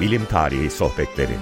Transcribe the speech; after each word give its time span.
Bilim 0.00 0.24
Tarihi 0.24 0.70
Sohbetleri 0.70 1.36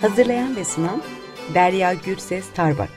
Hazırlayan 0.00 0.56
ve 0.56 0.64
sunan 0.64 1.02
Derya 1.54 1.94
Gürses 1.94 2.54
Tarbak 2.54 2.90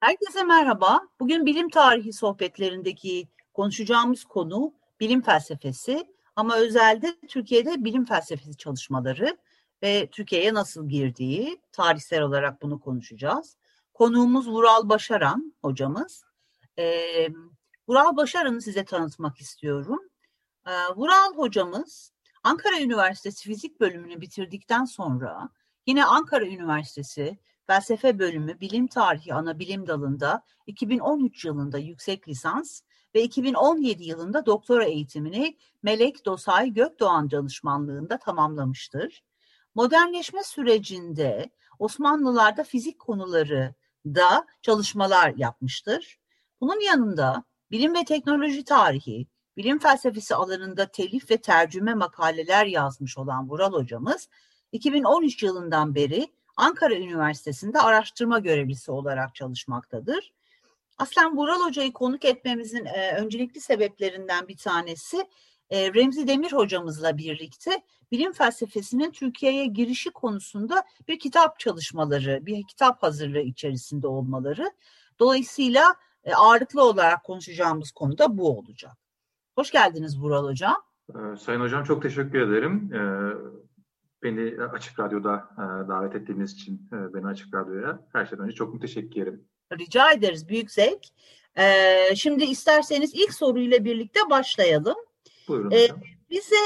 Herkese 0.00 0.44
merhaba. 0.44 1.00
Bugün 1.20 1.46
bilim 1.46 1.68
tarihi 1.68 2.12
sohbetlerindeki 2.12 3.28
konuşacağımız 3.54 4.24
konu 4.24 4.74
bilim 5.00 5.22
felsefesi 5.22 6.06
ama 6.36 6.56
özelde 6.56 7.16
Türkiye'de 7.28 7.84
bilim 7.84 8.04
felsefesi 8.04 8.56
çalışmaları 8.56 9.36
ve 9.82 10.06
Türkiye'ye 10.06 10.54
nasıl 10.54 10.88
girdiği 10.88 11.60
tarihsel 11.72 12.22
olarak 12.22 12.62
bunu 12.62 12.80
konuşacağız. 12.80 13.56
Konuğumuz 14.00 14.48
Vural 14.48 14.88
Başaran 14.88 15.54
hocamız. 15.62 16.24
Ee, 16.78 17.28
Vural 17.88 18.16
Başaran'ı 18.16 18.62
size 18.62 18.84
tanıtmak 18.84 19.40
istiyorum. 19.40 20.00
Ee, 20.66 20.70
Vural 20.96 21.34
hocamız 21.36 22.12
Ankara 22.42 22.80
Üniversitesi 22.80 23.48
Fizik 23.48 23.80
bölümünü 23.80 24.20
bitirdikten 24.20 24.84
sonra 24.84 25.48
yine 25.86 26.04
Ankara 26.04 26.44
Üniversitesi 26.46 27.38
Felsefe 27.66 28.18
bölümü 28.18 28.60
Bilim 28.60 28.86
Tarihi 28.86 29.34
ana 29.34 29.58
bilim 29.58 29.86
dalında 29.86 30.42
2013 30.66 31.44
yılında 31.44 31.78
yüksek 31.78 32.28
lisans 32.28 32.80
ve 33.14 33.22
2017 33.22 34.04
yılında 34.04 34.46
doktora 34.46 34.84
eğitimini 34.84 35.58
Melek 35.82 36.26
Dosay 36.26 36.70
Gökdoğan 36.72 37.30
danışmanlığında 37.30 38.18
tamamlamıştır. 38.18 39.22
Modernleşme 39.74 40.44
sürecinde 40.44 41.50
Osmanlılarda 41.78 42.64
fizik 42.64 42.98
konuları 42.98 43.74
da 44.06 44.46
çalışmalar 44.62 45.34
yapmıştır. 45.36 46.18
Bunun 46.60 46.80
yanında 46.80 47.44
bilim 47.70 47.94
ve 47.94 48.04
teknoloji 48.04 48.64
tarihi, 48.64 49.26
bilim 49.56 49.78
felsefesi 49.78 50.34
alanında 50.34 50.86
telif 50.86 51.30
ve 51.30 51.36
tercüme 51.36 51.94
makaleler 51.94 52.66
yazmış 52.66 53.18
olan 53.18 53.48
Vural 53.48 53.72
hocamız 53.72 54.28
2013 54.72 55.42
yılından 55.42 55.94
beri 55.94 56.28
Ankara 56.56 56.94
Üniversitesi'nde 56.94 57.80
araştırma 57.80 58.38
görevlisi 58.38 58.90
olarak 58.92 59.34
çalışmaktadır. 59.34 60.32
Aslen 60.98 61.36
Vural 61.36 61.60
Hoca'yı 61.60 61.92
konuk 61.92 62.24
etmemizin 62.24 62.84
e, 62.84 63.16
öncelikli 63.16 63.60
sebeplerinden 63.60 64.48
bir 64.48 64.56
tanesi 64.56 65.26
e, 65.70 65.94
Remzi 65.94 66.28
Demir 66.28 66.52
hocamızla 66.52 67.18
birlikte 67.18 67.82
bilim 68.10 68.32
felsefesinin 68.32 69.10
Türkiye'ye 69.10 69.66
girişi 69.66 70.10
konusunda 70.10 70.82
bir 71.08 71.18
kitap 71.18 71.58
çalışmaları, 71.58 72.46
bir 72.46 72.62
kitap 72.66 73.02
hazırlığı 73.02 73.40
içerisinde 73.40 74.06
olmaları. 74.06 74.72
Dolayısıyla 75.18 75.94
e, 76.24 76.34
ağırlıklı 76.34 76.84
olarak 76.84 77.24
konuşacağımız 77.24 77.90
konu 77.90 78.18
da 78.18 78.38
bu 78.38 78.58
olacak. 78.58 78.92
Hoş 79.54 79.70
geldiniz 79.70 80.20
Vural 80.20 80.44
Hocam. 80.44 80.76
Ee, 81.10 81.36
Sayın 81.36 81.60
Hocam 81.60 81.84
çok 81.84 82.02
teşekkür 82.02 82.40
ederim. 82.40 82.90
Ee, 82.94 83.00
beni 84.22 84.62
Açık 84.64 84.98
Radyo'da 84.98 85.48
e, 85.54 85.88
davet 85.88 86.14
ettiğiniz 86.14 86.52
için 86.52 86.88
e, 86.92 87.14
beni 87.14 87.26
Açık 87.26 87.54
Radyo'ya 87.54 88.00
her 88.12 88.26
şeyden 88.26 88.44
önce 88.44 88.54
çok 88.54 88.74
müteşekkir 88.74 89.22
ederim. 89.22 89.44
Rica 89.78 90.12
ederiz. 90.12 90.48
Büyük 90.48 90.70
zevk. 90.70 91.00
Ee, 91.58 92.14
şimdi 92.16 92.44
isterseniz 92.44 93.14
ilk 93.14 93.34
soruyla 93.34 93.84
birlikte 93.84 94.20
başlayalım. 94.30 94.96
Buyurun 95.50 95.70
ee, 95.70 95.82
hocam. 95.82 95.98
Bize 96.30 96.56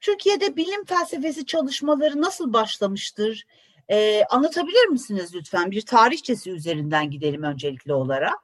Türkiye'de 0.00 0.56
bilim 0.56 0.84
felsefesi 0.84 1.46
çalışmaları 1.46 2.20
nasıl 2.22 2.52
başlamıştır? 2.52 3.46
Ee, 3.88 4.24
anlatabilir 4.30 4.88
misiniz 4.88 5.34
lütfen? 5.34 5.70
Bir 5.70 5.80
tarihçesi 5.86 6.50
üzerinden 6.50 7.10
gidelim 7.10 7.42
öncelikli 7.42 7.92
olarak. 7.92 8.34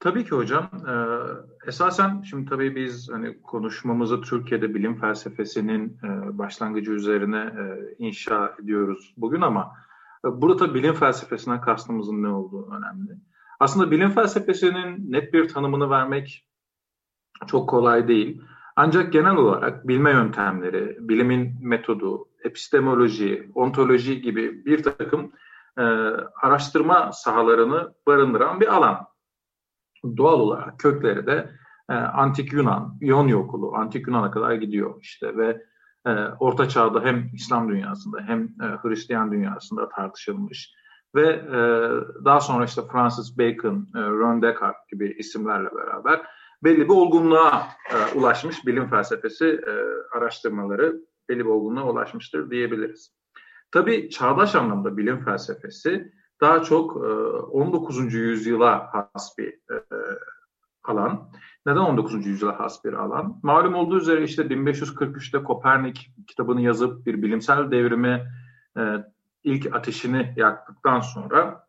Tabii 0.00 0.24
ki 0.24 0.30
hocam. 0.30 0.70
Ee, 0.88 0.94
esasen 1.68 2.22
şimdi 2.22 2.50
tabii 2.50 2.76
biz 2.76 3.08
hani 3.12 3.42
konuşmamızı 3.42 4.20
Türkiye'de 4.20 4.74
bilim 4.74 5.00
felsefesinin 5.00 5.98
e, 6.04 6.38
başlangıcı 6.38 6.92
üzerine 6.92 7.38
e, 7.38 7.94
inşa 7.98 8.56
ediyoruz 8.62 9.14
bugün 9.16 9.40
ama 9.40 9.72
e, 10.24 10.28
burada 10.42 10.74
bilim 10.74 10.94
felsefesinden 10.94 11.60
kastımızın 11.60 12.22
ne 12.22 12.28
olduğu 12.28 12.70
önemli. 12.70 13.16
Aslında 13.60 13.90
bilim 13.90 14.10
felsefesinin 14.10 15.12
net 15.12 15.32
bir 15.32 15.48
tanımını 15.48 15.90
vermek 15.90 16.48
çok 17.46 17.68
kolay 17.68 18.08
değil. 18.08 18.42
Ancak 18.80 19.12
genel 19.12 19.36
olarak 19.36 19.88
bilme 19.88 20.10
yöntemleri, 20.10 20.96
bilimin 21.00 21.54
metodu, 21.62 22.28
epistemoloji, 22.44 23.50
ontoloji 23.54 24.20
gibi 24.20 24.64
bir 24.64 24.82
takım 24.82 25.32
e, 25.78 25.82
araştırma 26.42 27.12
sahalarını 27.12 27.94
barındıran 28.06 28.60
bir 28.60 28.74
alan. 28.74 29.06
Doğal 30.16 30.40
olarak 30.40 30.78
kökleri 30.80 31.26
de 31.26 31.50
e, 31.90 31.92
Antik 31.94 32.52
Yunan, 32.52 32.98
İonya 33.00 33.36
okulu, 33.36 33.74
Antik 33.74 34.06
Yunan'a 34.06 34.30
kadar 34.30 34.52
gidiyor 34.52 34.94
işte 35.00 35.36
ve 35.36 35.62
e, 36.06 36.10
Orta 36.40 36.68
Çağ'da 36.68 37.00
hem 37.04 37.30
İslam 37.34 37.68
dünyasında 37.68 38.20
hem 38.26 38.42
e, 38.42 38.64
Hristiyan 38.82 39.32
dünyasında 39.32 39.88
tartışılmış 39.88 40.74
ve 41.14 41.28
e, 41.28 41.58
daha 42.24 42.40
sonra 42.40 42.64
işte 42.64 42.82
Francis 42.92 43.38
Bacon, 43.38 43.88
e, 43.94 43.98
Ron 44.00 44.42
Descartes 44.42 44.86
gibi 44.90 45.16
isimlerle 45.18 45.68
beraber 45.74 46.20
belli 46.64 46.80
bir 46.80 46.94
olgunluğa 46.94 47.68
e, 47.90 48.18
ulaşmış 48.18 48.66
bilim 48.66 48.90
felsefesi 48.90 49.46
e, 49.46 49.72
araştırmaları 50.16 50.96
belli 51.28 51.38
bir 51.38 51.50
olgunluğa 51.50 51.90
ulaşmıştır 51.90 52.50
diyebiliriz. 52.50 53.14
Tabii 53.70 54.10
çağdaş 54.10 54.54
anlamda 54.54 54.96
bilim 54.96 55.24
felsefesi 55.24 56.12
daha 56.40 56.62
çok 56.62 56.96
e, 56.96 57.08
19. 57.08 58.14
yüzyıla 58.14 58.88
has 58.92 59.38
bir 59.38 59.48
e, 59.48 59.82
alan. 60.84 61.30
Neden 61.66 61.80
19. 61.80 62.26
yüzyıla 62.26 62.60
has 62.60 62.84
bir 62.84 62.92
alan? 62.92 63.40
Malum 63.42 63.74
olduğu 63.74 63.98
üzere 63.98 64.22
işte 64.22 64.42
1543'te 64.42 65.42
Kopernik 65.42 66.10
kitabını 66.26 66.60
yazıp 66.60 67.06
bir 67.06 67.22
bilimsel 67.22 67.70
devrimi 67.70 68.26
e, 68.78 69.04
ilk 69.44 69.76
ateşini 69.76 70.34
yaktıktan 70.36 71.00
sonra 71.00 71.66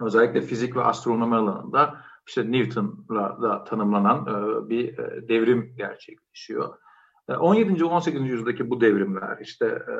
özellikle 0.00 0.40
fizik 0.40 0.76
ve 0.76 0.82
astronomi 0.82 1.36
alanında 1.36 2.04
işte 2.26 2.52
Newton'la 2.52 3.42
da 3.42 3.64
tanımlanan 3.64 4.26
e, 4.26 4.68
bir 4.68 4.98
e, 4.98 5.28
devrim 5.28 5.74
gerçekleşiyor. 5.76 6.74
E, 7.28 7.32
17. 7.32 7.84
18. 7.84 8.20
yüzyıldaki 8.20 8.70
bu 8.70 8.80
devrimler 8.80 9.38
işte 9.40 9.66
e, 9.66 9.94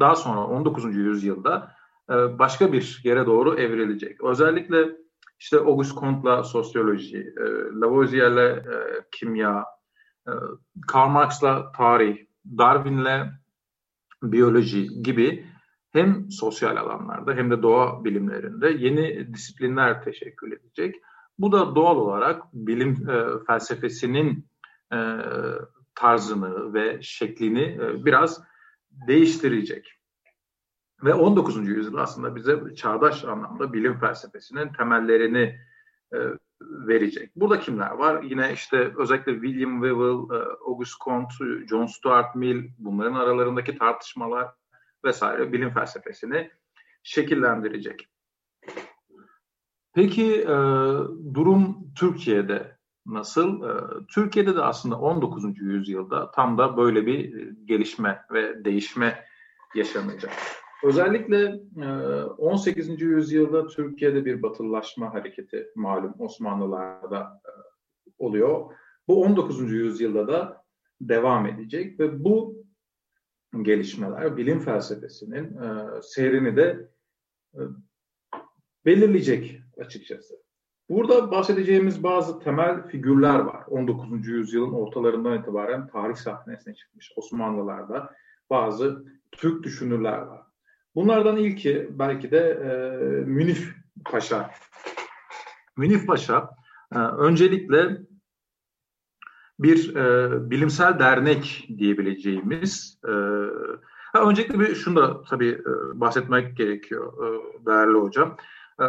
daha 0.00 0.14
sonra 0.14 0.46
19. 0.46 0.96
yüzyılda 0.96 1.72
e, 2.10 2.38
başka 2.38 2.72
bir 2.72 3.00
yere 3.04 3.26
doğru 3.26 3.54
evrilecek. 3.54 4.24
Özellikle 4.24 4.96
işte 5.38 5.58
Auguste 5.58 6.00
Comte'la 6.00 6.44
sosyoloji, 6.44 7.18
e, 7.18 7.44
Lavoisier'le 7.80 8.56
e, 8.56 9.04
kimya, 9.12 9.64
e, 10.28 10.32
Karl 10.88 11.08
Marx'la 11.08 11.72
tarih, 11.72 12.26
Darwin'le 12.58 13.32
biyoloji 14.22 15.02
gibi 15.02 15.46
hem 15.90 16.30
sosyal 16.30 16.76
alanlarda 16.76 17.34
hem 17.34 17.50
de 17.50 17.62
doğa 17.62 18.04
bilimlerinde 18.04 18.68
yeni 18.68 19.34
disiplinler 19.34 20.02
teşekkül 20.02 20.52
edecek. 20.52 20.94
Bu 21.38 21.52
da 21.52 21.74
doğal 21.74 21.96
olarak 21.96 22.42
bilim 22.52 23.08
e, 23.10 23.44
felsefesinin 23.46 24.46
e, 24.92 24.98
tarzını 25.94 26.74
ve 26.74 27.02
şeklini 27.02 27.62
e, 27.62 28.04
biraz 28.04 28.42
değiştirecek. 28.90 29.92
Ve 31.04 31.14
19. 31.14 31.68
yüzyıl 31.68 31.96
aslında 31.96 32.36
bize 32.36 32.74
çağdaş 32.76 33.24
anlamda 33.24 33.72
bilim 33.72 33.98
felsefesinin 33.98 34.72
temellerini 34.72 35.60
e, 36.14 36.18
verecek. 36.60 37.36
Burada 37.36 37.60
kimler 37.60 37.90
var? 37.90 38.22
Yine 38.22 38.52
işte 38.52 38.92
özellikle 38.96 39.32
William 39.32 39.82
Whewell, 39.82 40.36
e, 40.36 40.44
Auguste 40.66 41.04
Comte, 41.04 41.66
John 41.70 41.86
Stuart 41.86 42.34
Mill 42.34 42.70
bunların 42.78 43.14
aralarındaki 43.14 43.78
tartışmalar 43.78 44.48
vesaire 45.04 45.52
bilim 45.52 45.70
felsefesini 45.70 46.50
şekillendirecek. 47.02 48.08
Peki 49.94 50.40
e, 50.40 50.46
durum 51.34 51.92
Türkiye'de 51.98 52.76
nasıl? 53.06 53.62
E, 53.62 53.72
Türkiye'de 54.14 54.56
de 54.56 54.62
aslında 54.62 54.98
19. 54.98 55.44
yüzyılda 55.60 56.30
tam 56.30 56.58
da 56.58 56.76
böyle 56.76 57.06
bir 57.06 57.50
gelişme 57.64 58.22
ve 58.32 58.64
değişme 58.64 59.24
yaşanacak. 59.74 60.32
Özellikle 60.84 61.60
18. 62.38 62.88
E, 62.88 62.92
yüzyılda 62.92 63.66
Türkiye'de 63.66 64.24
bir 64.24 64.42
batılılaşma 64.42 65.14
hareketi 65.14 65.68
malum 65.76 66.14
Osmanlılar'da 66.18 67.40
e, 67.46 67.50
oluyor. 68.18 68.72
Bu 69.08 69.22
19. 69.22 69.72
yüzyılda 69.72 70.28
da 70.28 70.64
devam 71.00 71.46
edecek 71.46 72.00
ve 72.00 72.24
bu 72.24 72.64
gelişmeler 73.62 74.36
bilim 74.36 74.60
felsefesinin 74.60 75.56
e, 75.56 76.02
seyrini 76.02 76.56
de 76.56 76.90
belirleyecek 78.84 79.61
açıkçası. 79.78 80.34
Burada 80.88 81.30
bahsedeceğimiz 81.30 82.02
bazı 82.02 82.38
temel 82.40 82.88
figürler 82.88 83.38
var. 83.38 83.64
19. 83.66 84.26
yüzyılın 84.26 84.72
ortalarından 84.72 85.38
itibaren 85.38 85.86
tarih 85.86 86.16
sahnesine 86.16 86.74
çıkmış 86.74 87.12
Osmanlılar'da 87.16 88.14
bazı 88.50 89.04
Türk 89.32 89.64
düşünürler 89.64 90.18
var. 90.18 90.42
Bunlardan 90.94 91.36
ilki 91.36 91.88
belki 91.90 92.30
de 92.30 92.38
e, 92.38 92.70
Münif 93.24 93.74
Paşa 94.04 94.50
Münif 95.76 96.06
Paşa 96.06 96.50
e, 96.94 96.98
öncelikle 96.98 97.98
bir 99.58 99.96
e, 99.96 100.50
bilimsel 100.50 100.98
dernek 100.98 101.68
diyebileceğimiz 101.78 103.00
e, 103.04 103.12
ha, 104.12 104.28
öncelikle 104.28 104.60
bir 104.60 104.74
şunu 104.74 104.96
da 104.96 105.22
tabii 105.22 105.48
e, 105.48 106.00
bahsetmek 106.00 106.56
gerekiyor 106.56 107.12
e, 107.26 107.66
değerli 107.66 107.98
hocam. 107.98 108.36
E, 108.80 108.84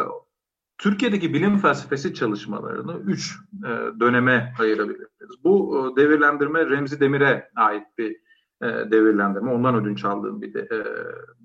Türkiye'deki 0.78 1.34
bilim 1.34 1.58
felsefesi 1.58 2.14
çalışmalarını 2.14 2.98
üç 2.98 3.36
e, 3.64 4.00
döneme 4.00 4.54
ayırabiliriz. 4.60 5.44
Bu 5.44 5.78
e, 5.78 5.96
devirlendirme 5.96 6.70
Remzi 6.70 7.00
Demir'e 7.00 7.50
ait 7.56 7.86
bir 7.98 8.16
e, 8.62 8.66
devirlendirme. 8.66 9.52
Ondan 9.52 9.74
ödünç 9.74 10.04
aldığım 10.04 10.42
bir 10.42 10.54
de, 10.54 10.60
e, 10.60 10.84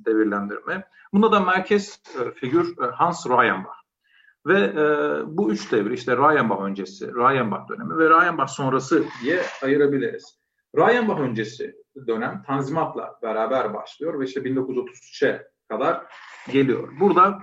devirlendirme. 0.06 0.88
Bunda 1.14 1.32
da 1.32 1.40
merkez 1.40 2.02
e, 2.20 2.32
figür 2.32 2.78
e, 2.82 2.86
Hans 2.86 3.30
Reichenbach. 3.30 3.80
Ve 4.46 4.60
e, 4.60 4.84
bu 5.38 5.52
üç 5.52 5.72
devir 5.72 5.92
işte 5.92 6.18
Reichenbach 6.18 6.62
öncesi, 6.62 7.16
Reichenbach 7.16 7.70
dönemi 7.70 7.98
ve 7.98 8.10
Reichenbach 8.10 8.50
sonrası 8.50 9.04
diye 9.24 9.42
ayırabiliriz. 9.64 10.40
Reichenbach 10.78 11.20
öncesi 11.20 11.76
dönem 12.08 12.44
Tanzimat'la 12.48 13.20
beraber 13.24 13.74
başlıyor 13.74 14.20
ve 14.20 14.26
işte 14.26 14.40
1933'e 14.40 15.48
kadar 15.70 16.06
geliyor. 16.52 16.90
Burada 17.00 17.40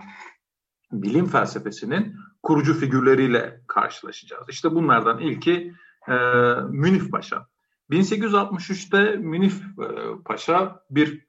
bilim 0.93 1.27
felsefesinin 1.27 2.17
kurucu 2.43 2.75
figürleriyle 2.75 3.61
karşılaşacağız. 3.67 4.49
İşte 4.49 4.71
bunlardan 4.71 5.19
ilki 5.19 5.73
e, 6.09 6.15
Münif 6.71 7.11
Paşa. 7.11 7.47
1863'te 7.91 9.17
Münif 9.17 9.63
e, 9.63 9.87
Paşa 10.25 10.83
bir 10.91 11.27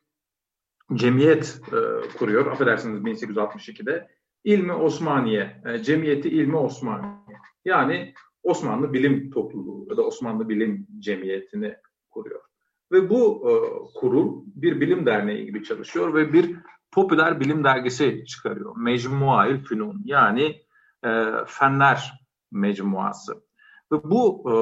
cemiyet 0.94 1.62
e, 1.68 2.10
kuruyor. 2.18 2.46
Affedersiniz 2.46 3.02
1862'de. 3.02 4.08
İlmi 4.44 4.74
Osmaniye, 4.74 5.62
e, 5.66 5.78
Cemiyeti 5.84 6.30
İlmi 6.30 6.58
Osmaniye. 6.58 7.14
Yani 7.66 8.14
Osmanlı 8.44 8.94
Bilim 8.94 9.32
Topluluğu 9.32 9.88
ya 9.90 9.98
da 9.98 10.02
Osmanlı 10.02 10.50
Bilim 10.50 10.88
Cemiyeti'ni 11.00 11.76
kuruyor. 12.10 12.42
Ve 12.92 13.10
bu 13.10 13.50
e, 13.50 13.54
kurul 14.00 14.44
bir 14.46 14.82
bilim 14.82 15.06
derneği 15.06 15.46
gibi 15.46 15.64
çalışıyor 15.64 16.14
ve 16.14 16.34
bir 16.34 16.56
popüler 16.92 17.40
bilim 17.40 17.64
dergisi 17.64 18.26
çıkarıyor. 18.26 18.78
Mecmuail 18.78 19.64
Fünun 19.64 20.02
yani 20.06 20.66
e, 21.06 21.32
Fenler 21.48 22.28
Mecmuası. 22.52 23.34
Ve 23.92 24.04
bu 24.04 24.52
e, 24.52 24.56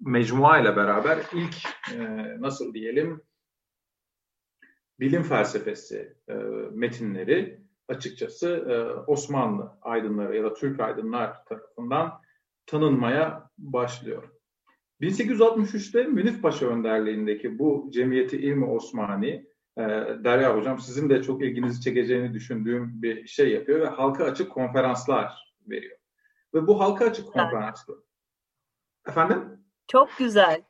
mecmua 0.00 0.58
ile 0.58 0.76
beraber 0.76 1.18
ilk 1.32 1.56
e, 1.94 2.26
nasıl 2.40 2.74
diyelim 2.74 3.22
bilim 5.00 5.22
felsefesi 5.22 6.16
e, 6.28 6.34
metinleri 6.72 7.60
açıkçası 7.88 8.48
e, 8.48 8.74
Osmanlı 9.10 9.78
aydınları 9.82 10.36
ya 10.36 10.44
da 10.44 10.54
Türk 10.54 10.80
aydınlar 10.80 11.44
tarafından 11.44 12.20
tanınmaya 12.66 13.50
başlıyor. 13.58 14.30
1863'te 15.00 16.04
Münif 16.04 16.42
Paşa 16.42 16.66
önderliğindeki 16.66 17.58
bu 17.58 17.90
Cemiyeti 17.92 18.36
İlmi 18.36 18.64
Osmani 18.64 19.46
e, 19.76 19.82
Derya 20.24 20.56
Hocam 20.56 20.78
sizin 20.78 21.10
de 21.10 21.22
çok 21.22 21.42
ilginizi 21.42 21.80
çekeceğini 21.80 22.34
düşündüğüm 22.34 23.02
bir 23.02 23.26
şey 23.26 23.52
yapıyor 23.52 23.80
ve 23.80 23.88
halka 23.88 24.24
açık 24.24 24.52
konferanslar 24.52 25.54
veriyor. 25.68 25.96
Ve 26.54 26.66
bu 26.66 26.80
halka 26.80 27.04
açık 27.04 27.26
konferanslar. 27.26 27.96
Efendim? 29.06 29.44
Çok 29.88 30.08
güzel. 30.18 30.62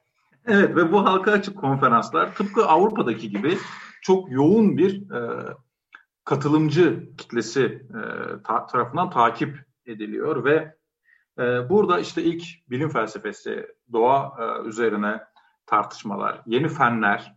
Evet 0.47 0.77
ve 0.77 0.93
bu 0.93 1.05
halka 1.05 1.33
açık 1.33 1.59
konferanslar 1.59 2.35
tıpkı 2.35 2.67
Avrupa'daki 2.67 3.31
gibi 3.31 3.59
çok 4.03 4.33
yoğun 4.33 4.77
bir 4.77 5.11
e, 5.11 5.47
katılımcı 6.25 7.09
kitlesi 7.19 7.65
e, 7.65 8.01
ta, 8.45 8.67
tarafından 8.67 9.11
takip 9.11 9.59
ediliyor 9.87 10.45
ve 10.45 10.77
e, 11.39 11.71
burada 11.71 11.99
işte 11.99 12.23
ilk 12.23 12.43
bilim 12.71 12.89
felsefesi, 12.89 13.67
doğa 13.93 14.37
e, 14.41 14.69
üzerine 14.69 15.21
tartışmalar, 15.67 16.43
yeni 16.47 16.69
fenler 16.69 17.37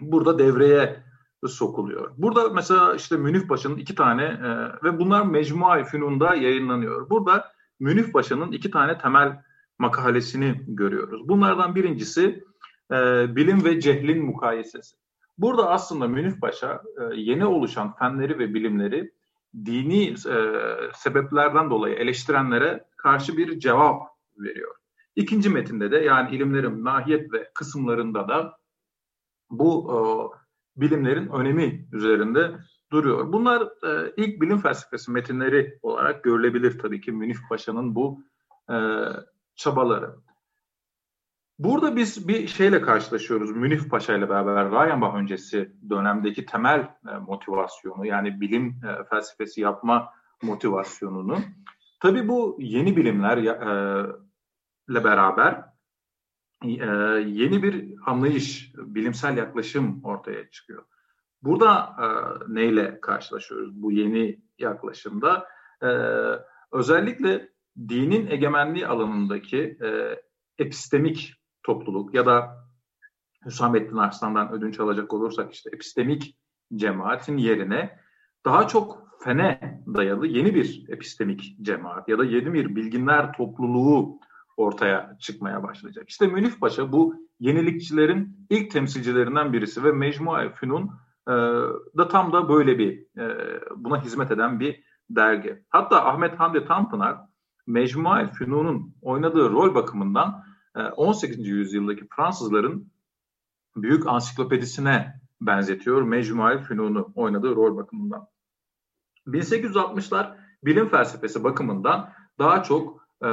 burada 0.00 0.38
devreye 0.38 1.02
sokuluyor. 1.46 2.10
Burada 2.16 2.48
mesela 2.48 2.94
işte 2.94 3.16
Münif 3.16 3.48
Paşa'nın 3.48 3.76
iki 3.76 3.94
tane 3.94 4.22
e, 4.22 4.48
ve 4.84 4.98
bunlar 4.98 5.26
Mecmua-i 5.26 5.84
Fünun'da 5.84 6.34
yayınlanıyor. 6.34 7.10
Burada 7.10 7.52
Münif 7.80 8.12
Paşa'nın 8.12 8.52
iki 8.52 8.70
tane 8.70 8.98
temel 8.98 9.42
makalesini 9.78 10.62
görüyoruz. 10.66 11.28
Bunlardan 11.28 11.74
birincisi 11.74 12.44
e, 12.92 12.96
bilim 13.36 13.64
ve 13.64 13.80
cehlin 13.80 14.24
mukayesesi. 14.24 14.96
Burada 15.38 15.70
aslında 15.70 16.08
Münif 16.08 16.40
Paşa 16.40 16.82
e, 17.00 17.14
yeni 17.16 17.46
oluşan 17.46 17.96
fenleri 17.96 18.38
ve 18.38 18.54
bilimleri 18.54 19.12
dini 19.64 20.08
e, 20.08 20.14
sebeplerden 20.94 21.70
dolayı 21.70 21.94
eleştirenlere 21.94 22.84
karşı 22.96 23.36
bir 23.36 23.58
cevap 23.58 24.02
veriyor. 24.36 24.74
İkinci 25.16 25.50
metinde 25.50 25.90
de 25.90 25.96
yani 25.96 26.36
ilimlerin 26.36 26.82
mahiyet 26.82 27.32
ve 27.32 27.50
kısımlarında 27.54 28.28
da 28.28 28.58
bu 29.50 29.92
e, 29.92 29.98
bilimlerin 30.80 31.28
önemi 31.28 31.88
üzerinde 31.92 32.52
duruyor. 32.92 33.32
Bunlar 33.32 33.62
e, 33.62 34.12
ilk 34.16 34.40
bilim 34.40 34.58
felsefesi 34.58 35.10
metinleri 35.10 35.78
olarak 35.82 36.24
görülebilir 36.24 36.78
tabii 36.78 37.00
ki 37.00 37.12
Münif 37.12 37.38
Paşa'nın 37.48 37.94
bu 37.94 38.22
e, 38.70 38.76
çabaları. 39.56 40.14
Burada 41.58 41.96
biz 41.96 42.28
bir 42.28 42.46
şeyle 42.46 42.80
karşılaşıyoruz. 42.80 43.50
Münif 43.50 43.90
Paşa 43.90 44.14
ile 44.14 44.28
beraber 44.28 44.70
Rayenbach 44.70 45.14
öncesi 45.14 45.72
dönemdeki 45.90 46.46
temel 46.46 46.80
e, 46.80 47.18
motivasyonu 47.18 48.06
yani 48.06 48.40
bilim 48.40 48.80
e, 48.84 49.04
felsefesi 49.04 49.60
yapma 49.60 50.12
motivasyonunu. 50.42 51.38
Tabii 52.00 52.28
bu 52.28 52.56
yeni 52.60 52.96
bilimler 52.96 53.38
e, 54.88 55.04
beraber 55.04 55.64
yeni 56.64 57.62
bir 57.62 57.94
anlayış, 58.06 58.72
bilimsel 58.76 59.36
yaklaşım 59.36 60.04
ortaya 60.04 60.50
çıkıyor. 60.50 60.84
Burada 61.42 61.96
e, 61.98 62.06
neyle 62.54 63.00
karşılaşıyoruz 63.00 63.82
bu 63.82 63.92
yeni 63.92 64.40
yaklaşımda? 64.58 65.48
E, 65.82 65.88
özellikle 66.72 67.48
dinin 67.88 68.30
egemenliği 68.30 68.86
alanındaki 68.86 69.78
e, 69.82 70.16
epistemik 70.58 71.34
topluluk 71.62 72.14
ya 72.14 72.26
da 72.26 72.68
Hüsamettin 73.46 73.96
Arslan'dan 73.96 74.52
ödünç 74.52 74.80
alacak 74.80 75.12
olursak 75.12 75.52
işte 75.54 75.70
epistemik 75.72 76.36
cemaatin 76.74 77.36
yerine 77.36 77.98
daha 78.44 78.68
çok 78.68 79.08
fene 79.24 79.82
dayalı 79.94 80.26
yeni 80.26 80.54
bir 80.54 80.84
epistemik 80.88 81.56
cemaat 81.62 82.08
ya 82.08 82.18
da 82.18 82.24
yeni 82.24 82.52
bir 82.52 82.76
bilginler 82.76 83.32
topluluğu 83.32 84.20
ortaya 84.58 85.16
çıkmaya 85.20 85.62
başlayacak. 85.62 86.08
İşte 86.08 86.26
Münif 86.26 86.60
Paşa 86.60 86.92
bu 86.92 87.14
yenilikçilerin 87.40 88.46
ilk 88.50 88.70
temsilcilerinden 88.70 89.52
birisi 89.52 89.84
ve 89.84 89.92
Mecmua 89.92 90.48
Fünun 90.48 90.90
e, 91.28 91.32
da 91.96 92.08
tam 92.08 92.32
da 92.32 92.48
böyle 92.48 92.78
bir 92.78 93.18
e, 93.20 93.36
buna 93.76 94.04
hizmet 94.04 94.30
eden 94.30 94.60
bir 94.60 94.82
dergi. 95.10 95.62
Hatta 95.68 96.04
Ahmet 96.04 96.40
Hamdi 96.40 96.64
Tanpınar 96.64 97.18
Mecmua 97.66 98.26
Fünun'un 98.26 98.94
oynadığı 99.02 99.50
rol 99.50 99.74
bakımından 99.74 100.44
18. 100.96 101.38
Ee, 101.38 101.42
yüzyıldaki 101.42 102.06
Fransızların 102.16 102.92
büyük 103.76 104.06
ansiklopedisine 104.06 105.20
benzetiyor 105.40 106.02
Mecmuail 106.02 106.58
Fünun'u 106.58 107.12
oynadığı 107.14 107.56
rol 107.56 107.76
bakımından. 107.76 108.26
1860'lar 109.26 110.36
bilim 110.64 110.88
felsefesi 110.88 111.44
bakımından 111.44 112.12
daha 112.38 112.62
çok 112.62 113.07
e, 113.22 113.28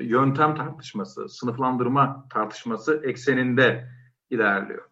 yöntem 0.00 0.54
tartışması, 0.54 1.28
sınıflandırma 1.28 2.26
tartışması 2.30 3.02
ekseninde 3.04 3.88
ilerliyor. 4.30 4.84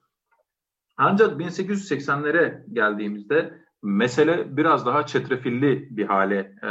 Ancak 0.97 1.41
1880'lere 1.41 2.65
geldiğimizde 2.73 3.67
mesele 3.83 4.57
biraz 4.57 4.87
daha 4.87 5.07
çetrefilli 5.07 5.97
bir 5.97 6.07
hale 6.07 6.39
e, 6.39 6.71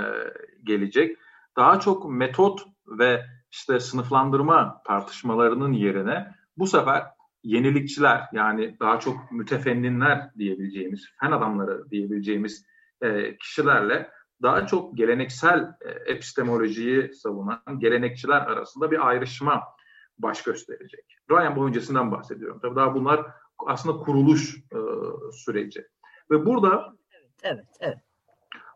gelecek. 0.63 1.17
Daha 1.57 1.79
çok 1.79 2.09
metot 2.09 2.61
ve 2.87 3.25
işte 3.51 3.79
sınıflandırma 3.79 4.81
tartışmalarının 4.85 5.73
yerine 5.73 6.35
bu 6.57 6.67
sefer 6.67 7.03
yenilikçiler 7.43 8.23
yani 8.33 8.77
daha 8.79 8.99
çok 8.99 9.31
mütefenninler 9.31 10.29
diyebileceğimiz, 10.37 11.09
fen 11.19 11.31
adamları 11.31 11.91
diyebileceğimiz 11.91 12.65
e, 13.01 13.37
kişilerle 13.37 14.09
daha 14.41 14.67
çok 14.67 14.97
geleneksel 14.97 15.75
e, 15.81 15.89
epistemolojiyi 15.89 17.13
savunan 17.13 17.61
gelenekçiler 17.77 18.41
arasında 18.41 18.91
bir 18.91 19.07
ayrışma 19.07 19.63
baş 20.17 20.43
gösterecek. 20.43 21.17
Ryan 21.31 21.55
bu 21.55 21.67
öncesinden 21.67 22.11
bahsediyorum. 22.11 22.59
Tabii 22.61 22.75
daha 22.75 22.95
bunlar 22.95 23.25
aslında 23.65 23.97
kuruluş 23.97 24.55
e, 24.55 24.79
süreci. 25.31 25.87
Ve 26.31 26.45
burada 26.45 26.95
evet, 27.11 27.31
evet, 27.43 27.65
evet. 27.79 27.97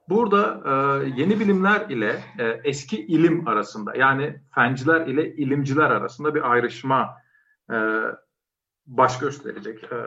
Burada 0.10 0.62
e, 0.66 1.08
yeni 1.22 1.40
bilimler 1.40 1.90
ile 1.90 2.24
e, 2.40 2.62
eski 2.64 3.06
ilim 3.06 3.48
arasında 3.48 3.96
yani 3.96 4.42
fenciler 4.56 5.08
ile 5.08 5.36
ilimciler 5.36 5.90
arasında 5.90 6.36
bir 6.36 6.52
ayrışma 6.52 7.18
e, 7.72 7.78
baş 8.86 9.20
gösterecek. 9.20 9.84
E, 9.84 9.98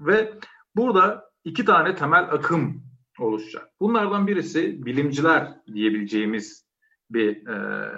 ve 0.00 0.34
burada 0.76 1.30
iki 1.44 1.64
tane 1.64 1.94
temel 1.94 2.24
akım 2.24 2.82
oluşacak. 3.18 3.70
Bunlardan 3.80 4.26
birisi 4.26 4.86
bilimciler 4.86 5.52
diyebileceğimiz 5.74 6.66
bir 7.10 7.46
e, 7.46 7.88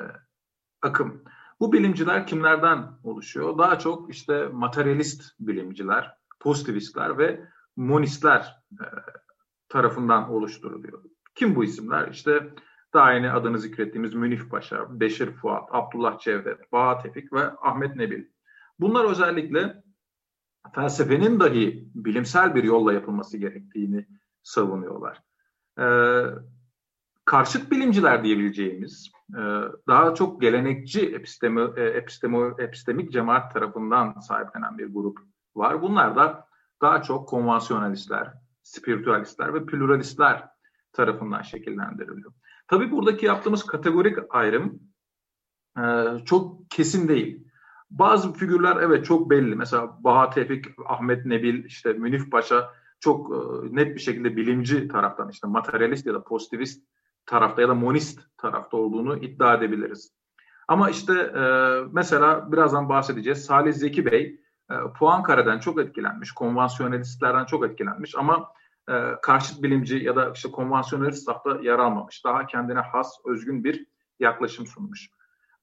akım. 0.82 1.25
Bu 1.61 1.73
bilimciler 1.73 2.26
kimlerden 2.26 2.88
oluşuyor? 3.02 3.58
Daha 3.58 3.78
çok 3.78 4.14
işte 4.14 4.49
materyalist 4.52 5.32
bilimciler, 5.40 6.16
pozitivistler 6.40 7.18
ve 7.18 7.40
monistler 7.76 8.62
e, 8.73 8.85
tarafından 9.68 10.30
oluşturuluyor. 10.30 11.02
Kim 11.35 11.56
bu 11.56 11.64
isimler? 11.64 12.08
İşte 12.08 12.54
daha 12.94 13.12
yeni 13.12 13.30
adını 13.30 13.58
zikrettiğimiz 13.58 14.14
Münif 14.14 14.50
Paşa, 14.50 15.00
Beşir 15.00 15.32
Fuat, 15.32 15.68
Abdullah 15.73 16.18
Cevdet, 16.18 16.73
Baha 16.73 17.02
Tevfik 17.02 17.32
ve 17.32 17.50
Ahmet 17.50 17.96
Nebil. 17.96 18.25
Bunlar 18.80 19.04
özellikle 19.04 19.82
felsefenin 20.75 21.40
dahi 21.40 21.88
bilimsel 21.94 22.54
bir 22.54 22.64
yolla 22.64 22.92
yapılması 22.92 23.38
gerektiğini 23.38 24.06
savunuyorlar. 24.46 25.22
Ee, 25.78 26.24
karşıt 27.24 27.70
bilimciler 27.70 28.24
diyebileceğimiz 28.24 29.12
e, 29.30 29.40
daha 29.86 30.14
çok 30.14 30.40
gelenekçi 30.40 31.14
epistemi, 31.14 31.70
e, 31.76 31.82
epistemo, 31.82 32.50
epistemik 32.58 33.12
cemaat 33.12 33.52
tarafından 33.52 34.20
sahiplenen 34.20 34.78
bir 34.78 34.86
grup 34.94 35.18
var. 35.56 35.82
Bunlar 35.82 36.16
da 36.16 36.48
daha 36.82 37.02
çok 37.02 37.28
konvansiyonalistler, 37.28 38.32
spiritüalistler 38.62 39.54
ve 39.54 39.66
pluralistler 39.66 40.48
tarafından 40.92 41.42
şekillendiriliyor. 41.42 42.32
Tabii 42.68 42.90
buradaki 42.90 43.26
yaptığımız 43.26 43.66
kategorik 43.66 44.18
ayrım 44.30 44.80
e, 45.78 45.84
çok 46.24 46.70
kesin 46.70 47.08
değil. 47.08 47.46
Bazı 47.90 48.32
figürler 48.32 48.76
evet 48.80 49.04
çok 49.04 49.30
belli. 49.30 49.56
Mesela 49.56 50.04
Baha 50.04 50.30
Tevfik, 50.30 50.66
Ahmet 50.86 51.26
Nebil, 51.26 51.64
işte 51.64 51.92
Münif 51.92 52.30
Paşa 52.30 52.72
çok 53.00 53.30
net 53.72 53.94
bir 53.94 54.00
şekilde 54.00 54.36
bilimci 54.36 54.88
taraftan 54.88 55.28
işte 55.28 55.46
materyalist 55.46 56.06
ya 56.06 56.14
da 56.14 56.22
pozitivist 56.22 56.86
tarafta 57.26 57.62
ya 57.62 57.68
da 57.68 57.74
monist 57.74 58.20
tarafta 58.36 58.76
olduğunu 58.76 59.16
iddia 59.16 59.54
edebiliriz. 59.54 60.12
Ama 60.68 60.90
işte 60.90 61.12
e, 61.12 61.42
mesela 61.92 62.52
birazdan 62.52 62.88
bahsedeceğiz. 62.88 63.44
Salih 63.44 63.72
Zeki 63.72 64.06
Bey 64.06 64.40
e, 64.70 64.74
çok 65.58 65.80
etkilenmiş, 65.80 66.32
konvansiyonelistlerden 66.32 67.44
çok 67.44 67.66
etkilenmiş 67.66 68.14
ama 68.18 68.48
e, 68.88 69.12
karşıt 69.22 69.62
bilimci 69.62 69.96
ya 69.96 70.16
da 70.16 70.32
işte 70.34 70.50
konvansiyonelist 70.50 71.24
safta 71.24 71.58
yer 71.62 71.78
almamış. 71.78 72.24
Daha 72.24 72.46
kendine 72.46 72.80
has, 72.80 73.12
özgün 73.24 73.64
bir 73.64 73.86
yaklaşım 74.20 74.66
sunmuş. 74.66 75.10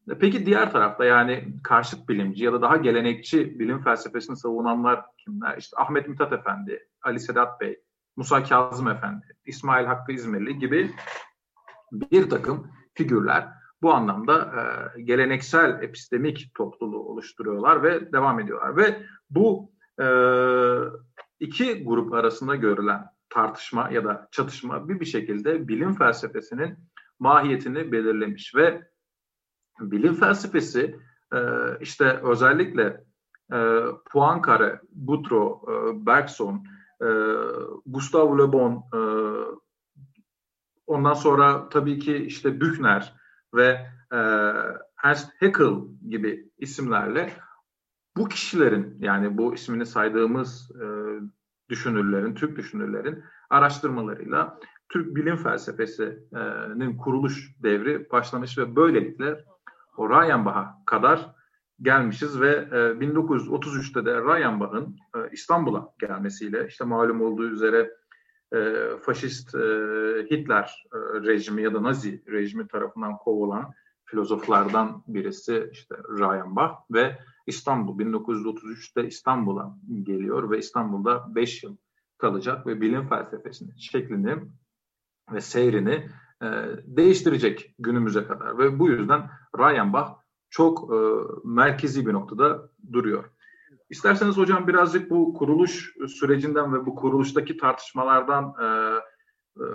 E, 0.10 0.17
peki 0.19 0.45
diğer 0.45 0.72
tarafta 0.72 1.05
yani 1.05 1.53
karşıt 1.63 2.10
bilimci 2.10 2.43
ya 2.43 2.53
da 2.53 2.62
daha 2.62 2.77
gelenekçi 2.77 3.60
bilim 3.60 3.83
felsefesini 3.83 4.38
savunanlar 4.38 5.05
kimler? 5.17 5.57
İşte 5.57 5.77
Ahmet 5.79 6.07
Mithat 6.07 6.33
Efendi, 6.33 6.88
Ali 7.01 7.19
Sedat 7.19 7.62
Bey, 7.62 7.81
Musa 8.15 8.43
Kazım 8.43 8.88
Efendi, 8.88 9.25
İsmail 9.45 9.86
Hakkı 9.86 10.12
İzmirli 10.12 10.60
gibi 10.60 10.91
bir 11.91 12.29
takım 12.29 12.72
figürler 12.93 13.50
bu 13.81 13.93
anlamda 13.93 14.53
e, 14.98 15.01
geleneksel 15.01 15.83
epistemik 15.83 16.51
topluluğu 16.55 17.03
oluşturuyorlar 17.03 17.83
ve 17.83 18.12
devam 18.12 18.39
ediyorlar. 18.39 18.77
Ve 18.77 19.03
bu 19.29 19.72
e, 20.01 20.07
iki 21.39 21.83
grup 21.83 22.13
arasında 22.13 22.55
görülen 22.55 23.05
tartışma 23.29 23.89
ya 23.91 24.05
da 24.05 24.27
çatışma 24.31 24.89
bir 24.89 25.00
bir 25.00 25.05
şekilde 25.05 25.67
bilim 25.67 25.95
felsefesinin 25.95 26.77
mahiyetini 27.19 27.91
belirlemiş 27.91 28.55
ve 28.55 28.92
bilim 29.79 30.13
felsefesi 30.13 30.99
e, 31.33 31.39
işte 31.81 32.19
özellikle 32.23 33.03
e, 33.51 33.57
Poincaré, 34.11 34.79
Boutro, 34.91 35.61
e, 35.67 36.05
Bergson, 36.05 36.65
e, 37.01 37.07
Gustave 37.85 38.37
Le 38.37 38.53
Bon, 38.53 38.83
e, 38.93 38.99
Ondan 40.87 41.13
sonra 41.13 41.69
tabii 41.69 41.99
ki 41.99 42.15
işte 42.15 42.61
Büchner 42.61 43.13
ve 43.53 43.87
e, 44.11 44.17
Ernst 45.03 45.41
Haeckel 45.41 45.75
gibi 46.09 46.49
isimlerle 46.57 47.33
bu 48.17 48.27
kişilerin 48.27 48.97
yani 48.99 49.37
bu 49.37 49.53
ismini 49.53 49.85
saydığımız 49.85 50.71
düşünürlerin, 51.69 52.35
Türk 52.35 52.57
düşünürlerin 52.57 53.23
araştırmalarıyla 53.49 54.59
Türk 54.89 55.15
bilim 55.15 55.35
felsefesinin 55.35 56.97
kuruluş 56.97 57.55
devri 57.63 58.11
başlamış 58.11 58.57
ve 58.57 58.75
böylelikle 58.75 59.45
o 59.97 60.09
Rayenbach'a 60.09 60.83
kadar 60.85 61.35
gelmişiz 61.81 62.41
ve 62.41 62.50
e, 62.50 62.75
1933'te 62.75 64.05
de 64.05 64.21
Rayenbach'ın 64.21 64.97
e, 65.15 65.19
İstanbul'a 65.31 65.93
gelmesiyle 66.00 66.67
işte 66.67 66.83
malum 66.83 67.21
olduğu 67.21 67.50
üzere 67.50 67.91
e, 68.53 68.73
faşist 69.01 69.55
e, 69.55 69.59
Hitler 70.31 70.85
e, 70.93 70.97
rejimi 70.97 71.63
ya 71.63 71.73
da 71.73 71.83
Nazi 71.83 72.23
rejimi 72.27 72.67
tarafından 72.67 73.17
kovulan 73.17 73.71
filozoflardan 74.05 75.03
birisi 75.07 75.69
işte 75.71 75.95
Rayenbach 76.19 76.73
ve 76.91 77.17
İstanbul. 77.47 78.00
1933'te 78.00 79.07
İstanbul'a 79.07 79.77
geliyor 80.03 80.51
ve 80.51 80.57
İstanbul'da 80.57 81.35
5 81.35 81.63
yıl 81.63 81.77
kalacak 82.17 82.67
ve 82.67 82.81
bilim 82.81 83.09
felsefesinin 83.09 83.75
şeklini 83.75 84.38
ve 85.31 85.41
seyrini 85.41 86.09
e, 86.43 86.47
değiştirecek 86.83 87.75
günümüze 87.79 88.27
kadar 88.27 88.57
ve 88.57 88.79
bu 88.79 88.89
yüzden 88.89 89.29
Rayenbach 89.59 90.09
çok 90.50 90.93
e, 90.93 90.97
merkezi 91.43 92.07
bir 92.07 92.13
noktada 92.13 92.69
duruyor. 92.93 93.23
İsterseniz 93.89 94.38
hocam 94.38 94.67
birazcık 94.67 95.09
bu 95.09 95.33
kuruluş 95.33 95.95
sürecinden 96.07 96.73
ve 96.73 96.85
bu 96.85 96.95
kuruluştaki 96.95 97.57
tartışmalardan 97.57 98.55
e, 98.62 98.65
e, 99.57 99.65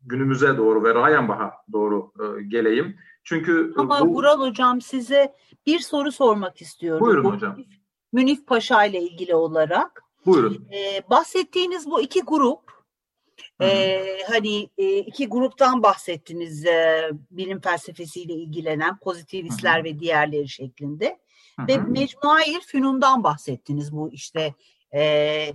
günümüze 0.00 0.58
doğru 0.58 0.84
ve 0.84 0.94
Rayenbach'a 0.94 1.52
doğru 1.72 2.12
e, 2.20 2.42
geleyim. 2.42 2.96
Çünkü 3.24 3.72
Ama 3.76 4.00
bu... 4.00 4.14
Vural 4.14 4.40
hocam 4.40 4.80
size 4.80 5.34
bir 5.66 5.78
soru 5.78 6.12
sormak 6.12 6.60
istiyorum. 6.60 7.06
Buyurun 7.06 7.24
bu, 7.24 7.32
hocam. 7.32 7.56
Münif 8.12 8.46
Paşa 8.46 8.84
ile 8.84 9.02
ilgili 9.02 9.34
olarak. 9.34 10.02
Buyurun. 10.26 10.68
Ee, 10.72 11.10
bahsettiğiniz 11.10 11.90
bu 11.90 12.00
iki 12.00 12.20
grup 12.20 12.77
ee, 13.60 14.18
hani 14.28 14.70
e, 14.78 14.98
iki 14.98 15.28
gruptan 15.28 15.82
bahsettiniz 15.82 16.66
e, 16.66 17.10
bilim 17.30 17.60
felsefesiyle 17.60 18.32
ilgilenen 18.32 18.98
pozitivistler 18.98 19.76
Hı-hı. 19.76 19.84
ve 19.84 19.98
diğerleri 19.98 20.48
şeklinde. 20.48 21.18
Hı-hı. 21.56 21.68
Ve 21.68 21.76
Mecmuayir 21.76 22.60
Fünun'dan 22.60 23.24
bahsettiniz 23.24 23.92
bu 23.92 24.10
işte 24.12 24.54
e, 24.94 25.54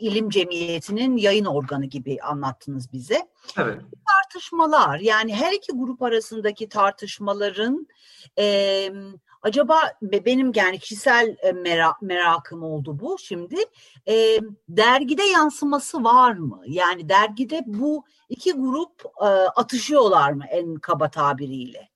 ilim 0.00 0.30
cemiyetinin 0.30 1.16
yayın 1.16 1.44
organı 1.44 1.86
gibi 1.86 2.18
anlattınız 2.22 2.92
bize. 2.92 3.28
Evet. 3.58 3.80
Tartışmalar 4.06 4.98
yani 4.98 5.34
her 5.34 5.52
iki 5.52 5.72
grup 5.72 6.02
arasındaki 6.02 6.68
tartışmaların 6.68 7.88
e, 8.38 8.90
acaba 9.44 9.80
benim 10.02 10.52
yani 10.54 10.78
kişisel 10.78 11.36
merak, 11.54 12.02
merakım 12.02 12.62
oldu 12.62 12.98
bu 13.00 13.16
şimdi 13.18 13.56
e, 14.08 14.38
dergide 14.68 15.22
yansıması 15.22 16.04
var 16.04 16.32
mı? 16.32 16.62
Yani 16.66 17.08
dergide 17.08 17.62
bu 17.66 18.04
iki 18.28 18.52
grup 18.52 19.02
e, 19.20 19.26
atışıyorlar 19.56 20.32
mı 20.32 20.44
en 20.50 20.74
kaba 20.74 21.08
tabiriyle? 21.08 21.88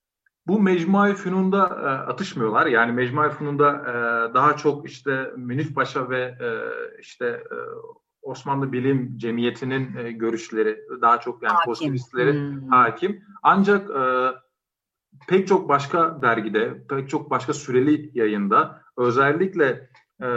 Bu 0.47 0.61
Mecmuay 0.61 1.15
Fünun'da 1.15 1.67
e, 1.67 2.11
atışmıyorlar. 2.11 2.67
Yani 2.67 2.93
Mecmuay 2.93 3.31
Fünun'da 3.31 3.71
e, 3.71 3.95
daha 4.35 4.57
çok 4.57 4.89
işte 4.89 5.31
Münif 5.37 5.75
Paşa 5.75 6.11
ve 6.11 6.21
e, 6.21 6.49
işte 7.01 7.27
e, 7.27 7.57
Osmanlı 8.23 8.73
Bilim 8.73 9.19
Cemiyeti'nin 9.19 9.97
e, 9.97 10.13
görüşleri 10.13 10.79
daha 11.01 11.21
çok 11.21 11.43
yani 11.43 11.53
hakim. 11.53 11.73
pozitivistleri 11.73 12.33
hmm. 12.33 12.69
hakim. 12.69 13.23
Ancak 13.43 13.91
e, 13.91 14.33
pek 15.29 15.49
çok 15.49 15.69
başka 15.69 16.23
dergide, 16.23 16.87
pek 16.89 17.09
çok 17.09 17.31
başka 17.31 17.53
süreli 17.53 18.11
yayında 18.15 18.83
özellikle 18.97 19.91
e, 20.23 20.29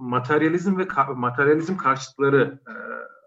materyalizm 0.00 0.78
ve 0.78 0.82
ka- 0.82 1.14
materyalizm 1.14 1.76
karşıtları 1.76 2.60
e, 2.68 2.72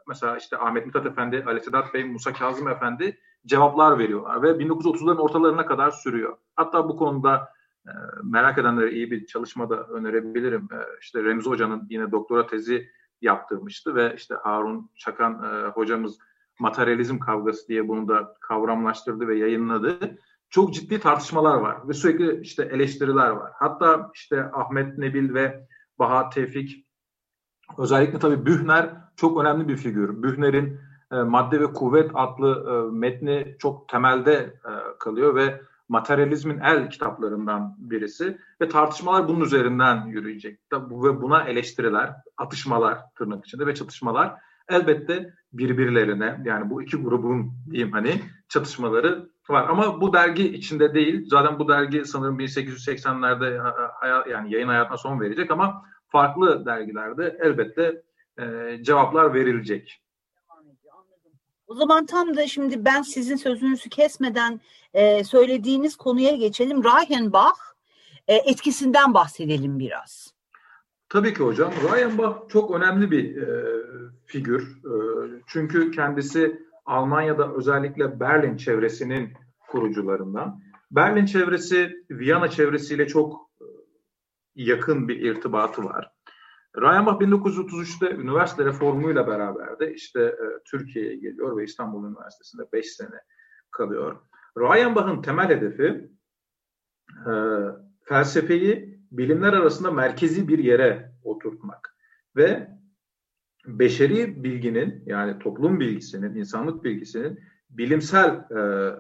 mesela 0.08 0.38
işte 0.38 0.58
Ahmet 0.58 0.86
Mithat 0.86 1.06
Efendi, 1.06 1.44
Ali 1.48 1.62
Sedat 1.62 1.94
Bey, 1.94 2.04
Musa 2.04 2.34
Kazım 2.34 2.68
Efendi 2.68 3.20
cevaplar 3.46 4.00
veriyorlar 4.00 4.42
ve 4.42 4.50
1930'ların 4.50 5.18
ortalarına 5.18 5.66
kadar 5.66 5.92
sürüyor. 5.92 6.38
Hatta 6.56 6.90
bu 6.90 6.98
konuda 6.98 7.50
e, 7.88 7.92
merak 8.24 8.58
edenlere 8.58 8.92
iyi 8.92 9.12
bir 9.12 9.26
çalışma 9.26 9.70
da 9.70 9.84
önerebilirim. 9.84 10.68
E, 10.72 10.78
işte 11.02 11.24
Remzi 11.24 11.50
Hoca'nın 11.50 11.88
yine 11.90 12.12
doktora 12.12 12.48
tezi 12.48 12.90
yaptırmıştı 13.22 13.96
ve 13.96 14.14
işte 14.16 14.36
Harun 14.44 14.92
Çakan 14.96 15.44
e, 15.44 15.68
hocamız 15.68 16.18
materyalizm 16.60 17.20
kavgası 17.20 17.68
diye 17.68 17.88
bunu 17.88 18.08
da 18.08 18.38
kavramlaştırdı 18.42 19.28
ve 19.28 19.38
yayınladı. 19.38 20.18
Çok 20.56 20.74
ciddi 20.74 21.00
tartışmalar 21.00 21.56
var 21.56 21.88
ve 21.88 21.94
sürekli 21.94 22.42
işte 22.42 22.64
eleştiriler 22.64 23.30
var. 23.30 23.52
Hatta 23.56 24.12
işte 24.14 24.52
Ahmet 24.54 24.98
Nebil 24.98 25.34
ve 25.34 25.68
Baha 26.00 26.30
Tevfik 26.30 26.86
özellikle 27.78 28.20
tabii 28.20 28.46
Bühner 28.46 28.90
çok 29.16 29.42
önemli 29.42 29.68
bir 29.68 29.78
figür. 29.78 30.24
Bühner'in 30.24 30.80
e, 31.12 31.16
Madde 31.16 31.60
ve 31.60 31.74
Kuvvet 31.74 32.12
adlı 32.14 32.66
e, 32.70 32.96
metni 32.98 33.56
çok 33.60 33.90
temelde 33.90 34.34
e, 34.34 34.72
kalıyor 35.00 35.36
ve 35.36 35.62
materyalizmin 35.90 36.60
el 36.60 36.90
kitaplarından 36.90 37.76
birisi 37.78 38.38
ve 38.62 38.70
tartışmalar 38.70 39.28
bunun 39.28 39.42
üzerinden 39.42 40.06
yürüyecek. 40.06 40.60
Ve 40.74 41.22
buna 41.22 41.44
eleştiriler, 41.44 42.14
atışmalar 42.38 43.00
tırnak 43.18 43.46
içinde 43.46 43.68
ve 43.68 43.76
çatışmalar 43.76 44.36
elbette 44.70 45.34
birbirlerine 45.54 46.42
yani 46.46 46.70
bu 46.70 46.84
iki 46.84 46.98
grubun 46.98 47.54
diyeyim 47.72 47.92
hani 47.92 48.22
çatışmaları 48.50 49.30
var. 49.50 49.70
Ama 49.70 50.02
bu 50.02 50.14
dergi 50.14 50.44
içinde 50.44 50.94
değil. 50.94 51.26
Zaten 51.30 51.60
bu 51.60 51.68
dergi 51.68 52.06
sanırım 52.06 52.40
1880'lerde 52.40 54.30
yani 54.32 54.54
yayın 54.54 54.68
hayatına 54.68 54.98
son 54.98 55.20
verecek 55.22 55.52
ama 55.52 55.84
farklı 56.08 56.66
dergilerde 56.66 57.38
elbette 57.42 58.02
e, 58.40 58.44
cevaplar 58.84 59.34
verilecek. 59.34 60.02
O 61.68 61.76
zaman 61.76 62.06
tam 62.06 62.38
da 62.38 62.48
şimdi 62.48 62.86
ben 62.86 63.02
sizin 63.02 63.36
sözünüzü 63.36 63.90
kesmeden 63.90 64.62
e, 64.94 65.24
söylediğiniz 65.24 65.96
konuya 65.96 66.36
geçelim. 66.36 66.84
Reichenbach 66.84 67.60
e, 68.28 68.36
etkisinden 68.36 69.14
bahsedelim 69.14 69.80
biraz. 69.80 70.35
Tabii 71.16 71.34
ki 71.34 71.44
hocam. 71.44 71.72
Reichenbach 71.72 72.50
çok 72.50 72.72
önemli 72.72 73.12
bir 73.12 73.38
e, 73.38 73.82
figür. 74.26 74.62
E, 74.62 74.94
çünkü 75.48 75.92
kendisi 75.92 76.62
Almanya'da 76.86 77.54
özellikle 77.54 78.20
Berlin 78.20 78.58
çevresinin 78.58 79.34
kurucularından. 79.68 80.62
Berlin 80.92 81.26
çevresi 81.26 82.06
Viyana 82.10 82.48
çevresiyle 82.48 83.08
çok 83.08 83.50
e, 83.62 83.66
yakın 84.56 85.08
bir 85.08 85.22
irtibatı 85.22 85.84
var. 85.84 86.12
Reichenbach 86.82 87.22
1933'te 87.22 88.16
üniversite 88.16 88.66
reformuyla 88.66 89.28
beraber 89.28 89.80
de 89.80 89.94
işte 89.94 90.22
e, 90.22 90.46
Türkiye'ye 90.72 91.16
geliyor 91.16 91.58
ve 91.58 91.64
İstanbul 91.64 92.10
Üniversitesi'nde 92.10 92.64
5 92.74 92.96
sene 92.96 93.20
kalıyor. 93.72 94.22
Reichenbach'ın 94.58 95.22
temel 95.22 95.50
hedefi 95.50 96.10
e, 97.28 97.34
felsefeyi 98.04 98.95
bilimler 99.18 99.54
arasında 99.54 99.92
merkezi 99.92 100.48
bir 100.48 100.60
yere 100.60 101.12
oturtmak 101.24 101.98
ve 102.36 102.70
beşeri 103.68 104.44
bilginin 104.44 105.04
yani 105.06 105.40
toplum 105.40 105.80
bilgisinin, 105.80 106.36
insanlık 106.36 106.84
bilgisinin 106.84 107.40
bilimsel 107.70 108.30
e, 108.30 108.92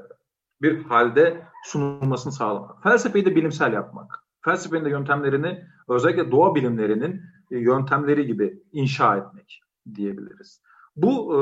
bir 0.61 0.83
halde 0.83 1.41
sunulmasını 1.63 2.33
sağlamak. 2.33 2.83
Felsefeyi 2.83 3.25
de 3.25 3.35
bilimsel 3.35 3.73
yapmak. 3.73 4.23
Felsefenin 4.41 4.85
de 4.85 4.89
yöntemlerini 4.89 5.63
özellikle 5.87 6.31
doğa 6.31 6.55
bilimlerinin 6.55 7.21
e, 7.51 7.57
yöntemleri 7.57 8.25
gibi 8.25 8.63
inşa 8.71 9.17
etmek 9.17 9.61
diyebiliriz. 9.95 10.61
Bu 10.95 11.35
e, 11.35 11.39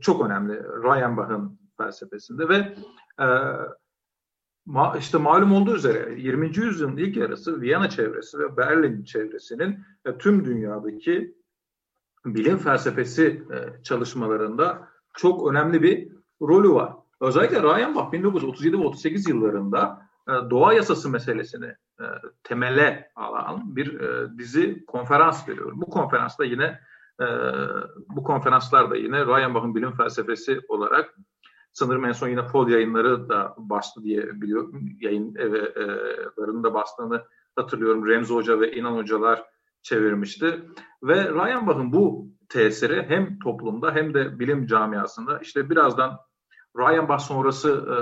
çok 0.00 0.26
önemli 0.26 0.52
Reichenbach'ın 0.62 1.58
felsefesinde 1.76 2.48
ve 2.48 2.56
e, 3.20 3.26
ma, 4.66 4.96
işte 4.98 5.18
malum 5.18 5.52
olduğu 5.52 5.74
üzere 5.74 6.14
20. 6.20 6.46
yüzyılın 6.56 6.96
ilk 6.96 7.16
yarısı 7.16 7.60
Viyana 7.60 7.88
çevresi 7.90 8.38
ve 8.38 8.56
Berlin 8.56 9.04
çevresinin 9.04 9.78
e, 10.04 10.18
tüm 10.18 10.44
dünyadaki 10.44 11.34
bilim 12.26 12.58
felsefesi 12.58 13.42
e, 13.52 13.82
çalışmalarında 13.82 14.88
çok 15.14 15.50
önemli 15.50 15.82
bir 15.82 16.08
rolü 16.42 16.70
var. 16.70 16.92
Özellikle 17.20 17.62
Reichenbach 17.62 18.12
1937 18.12 18.78
ve 18.78 18.86
38 18.86 19.28
yıllarında 19.28 20.08
e, 20.28 20.32
doğa 20.50 20.72
yasası 20.72 21.10
meselesini 21.10 21.74
temele 22.42 23.10
alan 23.16 23.76
bir 23.76 24.00
dizi 24.38 24.84
konferans 24.86 25.48
veriyor. 25.48 25.72
Bu 25.74 25.90
konferansta 25.90 26.44
yine 26.44 26.80
bu 28.08 28.22
konferanslarda 28.22 28.96
yine 28.96 29.26
Reichenbach'ın 29.26 29.74
bilim 29.74 29.92
felsefesi 29.92 30.60
olarak 30.68 31.14
sanırım 31.74 32.04
en 32.04 32.12
son 32.12 32.28
yine 32.28 32.42
Fol 32.42 32.68
yayınları 32.68 33.28
da 33.28 33.54
bastı 33.58 34.02
diye 34.02 34.40
biliyorum. 34.40 34.88
Yayın 35.00 35.34
evlerinin 35.34 36.64
de 36.64 36.74
bastığını 36.74 37.24
hatırlıyorum. 37.56 38.06
Remzi 38.06 38.34
Hoca 38.34 38.60
ve 38.60 38.72
İnan 38.72 38.96
Hocalar 38.96 39.44
çevirmişti. 39.82 40.60
Ve 41.02 41.24
Reichenbach'ın 41.24 41.92
bu 41.92 42.28
tesiri 42.48 43.02
hem 43.08 43.38
toplumda 43.38 43.94
hem 43.94 44.14
de 44.14 44.38
bilim 44.38 44.66
camiasında 44.66 45.38
işte 45.38 45.70
birazdan 45.70 46.18
Reichenbach 46.78 47.20
sonrası 47.20 47.70
e, 47.70 47.96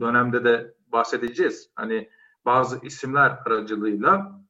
dönemde 0.00 0.44
de 0.44 0.74
bahsedeceğiz. 0.92 1.70
Hani 1.76 2.10
bazı 2.44 2.86
isimler 2.86 3.38
aracılığıyla 3.46 4.40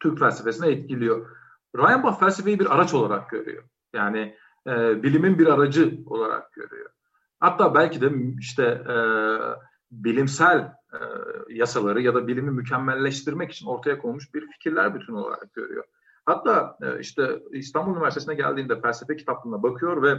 Türk 0.00 0.18
felsefesine 0.18 0.68
etkiliyor. 0.68 1.36
Reichenbach 1.76 2.20
felsefeyi 2.20 2.60
bir 2.60 2.74
araç 2.74 2.94
olarak 2.94 3.30
görüyor. 3.30 3.64
Yani 3.92 4.36
e, 4.66 5.02
bilimin 5.02 5.38
bir 5.38 5.46
aracı 5.46 5.98
olarak 6.06 6.52
görüyor. 6.52 6.90
Hatta 7.44 7.74
belki 7.74 8.00
de 8.00 8.10
işte 8.38 8.62
e, 8.62 8.96
bilimsel 9.90 10.58
e, 10.92 10.98
yasaları 11.48 12.02
ya 12.02 12.14
da 12.14 12.26
bilimi 12.26 12.50
mükemmelleştirmek 12.50 13.52
için 13.52 13.66
ortaya 13.66 13.98
konmuş 13.98 14.34
bir 14.34 14.50
fikirler 14.50 14.94
bütünü 14.94 15.16
olarak 15.16 15.54
görüyor. 15.54 15.84
Hatta 16.26 16.78
e, 16.82 17.00
işte 17.00 17.42
İstanbul 17.52 17.96
Üniversitesi'ne 17.96 18.34
geldiğinde 18.34 18.80
felsefe 18.80 19.16
kitaplarına 19.16 19.62
bakıyor 19.62 20.02
ve 20.02 20.18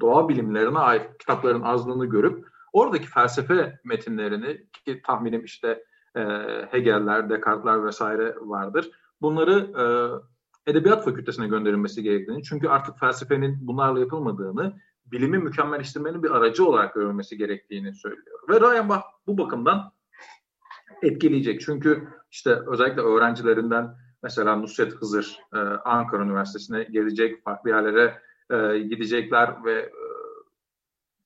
doğa 0.00 0.28
bilimlerine 0.28 0.78
ait 0.78 1.18
kitapların 1.18 1.62
azlığını 1.62 2.06
görüp 2.06 2.48
oradaki 2.72 3.06
felsefe 3.06 3.80
metinlerini 3.84 4.66
ki 4.84 5.02
tahminim 5.02 5.44
işte 5.44 5.84
e, 6.16 6.22
Hegel'ler, 6.70 7.30
Descartes'ler 7.30 7.84
vesaire 7.84 8.34
vardır. 8.40 8.90
Bunları 9.20 9.52
e, 9.80 9.84
Edebiyat 10.70 11.04
Fakültesine 11.04 11.48
gönderilmesi 11.48 12.02
gerektiğini 12.02 12.42
çünkü 12.42 12.68
artık 12.68 12.98
felsefenin 12.98 13.58
bunlarla 13.60 14.00
yapılmadığını 14.00 14.74
bilimi 15.06 15.38
mükemmelleştirmenin 15.38 16.22
bir 16.22 16.30
aracı 16.30 16.66
olarak 16.66 16.94
görülmesi 16.94 17.36
gerektiğini 17.36 17.94
söylüyor. 17.94 18.40
Ve 18.48 18.60
Reichenbach 18.60 19.02
bu 19.26 19.38
bakımdan 19.38 19.92
etkileyecek. 21.02 21.60
Çünkü 21.60 22.08
işte 22.30 22.58
özellikle 22.66 23.02
öğrencilerinden 23.02 23.96
mesela 24.22 24.56
Nusret 24.56 24.94
Hızır 24.94 25.38
e, 25.54 25.58
Ankara 25.84 26.22
Üniversitesi'ne 26.22 26.82
gelecek, 26.84 27.44
farklı 27.44 27.70
yerlere 27.70 28.18
e, 28.50 28.78
gidecekler 28.78 29.64
ve 29.64 29.92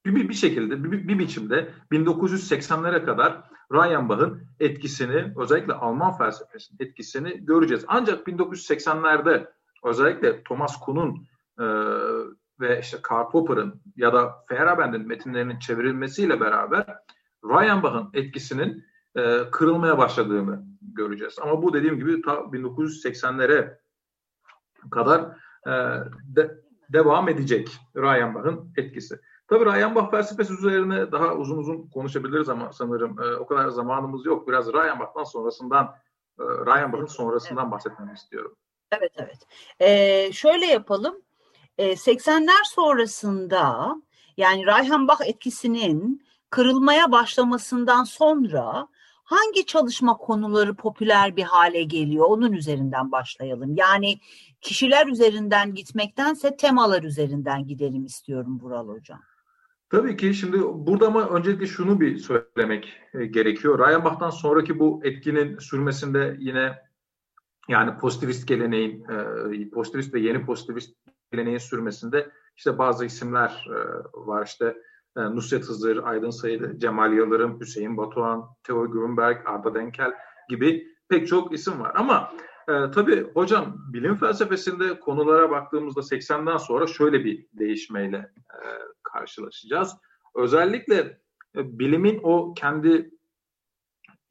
e, 0.06 0.14
bir, 0.14 0.28
bir 0.28 0.34
şekilde, 0.34 0.84
bir, 0.84 1.08
bir 1.08 1.18
biçimde 1.18 1.68
1980'lere 1.92 3.04
kadar 3.04 3.42
Reichenbach'ın 3.72 4.42
etkisini, 4.60 5.32
özellikle 5.36 5.72
Alman 5.72 6.18
felsefesinin 6.18 6.78
etkisini 6.80 7.44
göreceğiz. 7.46 7.84
Ancak 7.88 8.26
1980'lerde 8.26 9.50
özellikle 9.84 10.42
Thomas 10.42 10.80
Kuhn'un 10.80 11.26
ve 12.60 12.80
işte 12.80 12.98
Karl 13.02 13.30
Popper'ın 13.30 13.82
ya 13.96 14.12
da 14.12 14.44
Feyerabend'in 14.48 15.06
metinlerinin 15.06 15.58
çevrilmesiyle 15.58 16.40
beraber 16.40 16.98
Reichenbach'ın 17.44 18.10
etkisinin 18.14 18.84
e, 19.16 19.50
kırılmaya 19.50 19.98
başladığını 19.98 20.64
göreceğiz. 20.80 21.36
Ama 21.42 21.62
bu 21.62 21.74
dediğim 21.74 21.96
gibi 21.98 22.22
ta 22.22 22.32
1980'lere 22.32 23.78
kadar 24.90 25.20
e, 25.66 25.72
de, 26.36 26.60
devam 26.88 27.28
edecek 27.28 27.76
Reichenbach'ın 27.96 28.72
etkisi. 28.76 29.20
Tabii 29.48 29.64
Reichenbach 29.64 30.10
felsefesi 30.10 30.52
üzerine 30.52 31.12
daha 31.12 31.34
uzun 31.34 31.58
uzun 31.58 31.88
konuşabiliriz 31.88 32.48
ama 32.48 32.72
sanırım 32.72 33.22
e, 33.22 33.36
o 33.36 33.46
kadar 33.46 33.68
zamanımız 33.68 34.26
yok. 34.26 34.48
Biraz 34.48 34.72
Reichenbach'tan 34.72 35.24
sonrasından, 35.24 35.94
e, 36.40 36.42
Reichenbach'ın 36.42 37.06
sonrasından 37.06 37.70
bahsetmemi 37.70 38.12
istiyorum. 38.12 38.56
Evet, 38.92 39.12
evet. 39.16 39.38
Ee, 39.80 40.32
şöyle 40.32 40.66
yapalım. 40.66 41.22
80'ler 41.78 42.74
sonrasında 42.74 43.94
yani 44.36 44.66
Reichenbach 44.66 45.20
etkisinin 45.26 46.22
kırılmaya 46.50 47.12
başlamasından 47.12 48.04
sonra 48.04 48.88
hangi 49.24 49.66
çalışma 49.66 50.16
konuları 50.16 50.74
popüler 50.74 51.36
bir 51.36 51.42
hale 51.42 51.82
geliyor? 51.82 52.26
Onun 52.28 52.52
üzerinden 52.52 53.12
başlayalım. 53.12 53.74
Yani 53.76 54.18
kişiler 54.60 55.06
üzerinden 55.06 55.74
gitmektense 55.74 56.56
temalar 56.56 57.02
üzerinden 57.02 57.66
gidelim 57.66 58.04
istiyorum 58.04 58.60
Vural 58.62 58.88
Hocam. 58.88 59.20
Tabii 59.90 60.16
ki 60.16 60.34
şimdi 60.34 60.60
burada 60.62 61.06
ama 61.06 61.28
öncelikle 61.28 61.66
şunu 61.66 62.00
bir 62.00 62.18
söylemek 62.18 62.92
e, 63.14 63.26
gerekiyor. 63.26 63.78
Reichenbach'tan 63.78 64.30
sonraki 64.30 64.78
bu 64.78 65.00
etkinin 65.04 65.58
sürmesinde 65.58 66.36
yine 66.38 66.78
yani 67.68 67.98
pozitivist 67.98 68.48
geleneğin, 68.48 69.04
e, 69.54 69.70
pozitivist 69.70 70.14
ve 70.14 70.20
yeni 70.20 70.46
pozitivist 70.46 70.96
geleneğin 71.32 71.58
sürmesinde 71.58 72.30
işte 72.56 72.78
bazı 72.78 73.04
isimler 73.04 73.66
e, 73.70 73.78
var 74.14 74.46
işte 74.46 74.76
e, 75.16 75.20
Nusret 75.20 75.64
Hızır, 75.64 76.04
Aydın 76.04 76.30
Sayılı, 76.30 76.78
Cemal 76.78 77.12
Yıldırım, 77.12 77.60
Hüseyin 77.60 77.96
Batuhan, 77.96 78.44
Theo 78.62 78.90
Grünberg, 78.90 79.46
Arda 79.46 79.74
Denkel 79.74 80.12
gibi 80.48 80.86
pek 81.08 81.28
çok 81.28 81.52
isim 81.52 81.80
var. 81.80 81.92
Ama 81.94 82.32
e, 82.68 82.90
tabii 82.90 83.32
hocam 83.34 83.76
bilim 83.92 84.16
felsefesinde 84.16 85.00
konulara 85.00 85.50
baktığımızda 85.50 86.00
80'den 86.00 86.56
sonra 86.56 86.86
şöyle 86.86 87.24
bir 87.24 87.46
değişmeyle 87.52 88.16
e, 88.54 88.58
karşılaşacağız. 89.02 89.96
Özellikle 90.34 91.20
e, 91.56 91.78
bilimin 91.78 92.20
o 92.22 92.54
kendi 92.54 93.10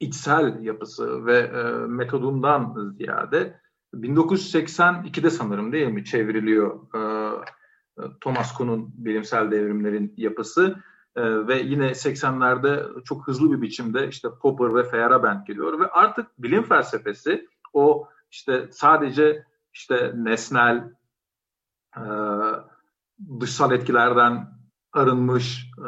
içsel 0.00 0.62
yapısı 0.62 1.26
ve 1.26 1.38
e, 1.38 1.62
metodundan 1.86 2.92
ziyade 2.96 3.60
1982'de 3.94 5.30
sanırım 5.30 5.72
değil 5.72 5.88
mi 5.88 6.04
çevriliyor 6.04 6.80
e, 6.94 6.98
e, 7.98 8.02
Thomas 8.20 8.54
Kuhn'un 8.54 8.90
bilimsel 8.94 9.50
devrimlerin 9.50 10.14
yapısı 10.16 10.76
e, 11.16 11.46
ve 11.46 11.58
yine 11.58 11.90
80'lerde 11.90 13.04
çok 13.04 13.26
hızlı 13.26 13.52
bir 13.52 13.62
biçimde 13.62 14.08
işte 14.08 14.28
Popper 14.42 14.74
ve 14.74 14.84
Feyerabend 14.84 15.46
geliyor 15.46 15.80
ve 15.80 15.86
artık 15.90 16.26
bilim 16.38 16.62
felsefesi 16.62 17.48
o 17.72 18.08
işte 18.30 18.68
sadece 18.70 19.44
işte 19.72 20.12
nesnel 20.16 20.92
e, 21.96 22.02
dışsal 23.40 23.72
etkilerden 23.72 24.48
arınmış 24.92 25.70
e, 25.78 25.86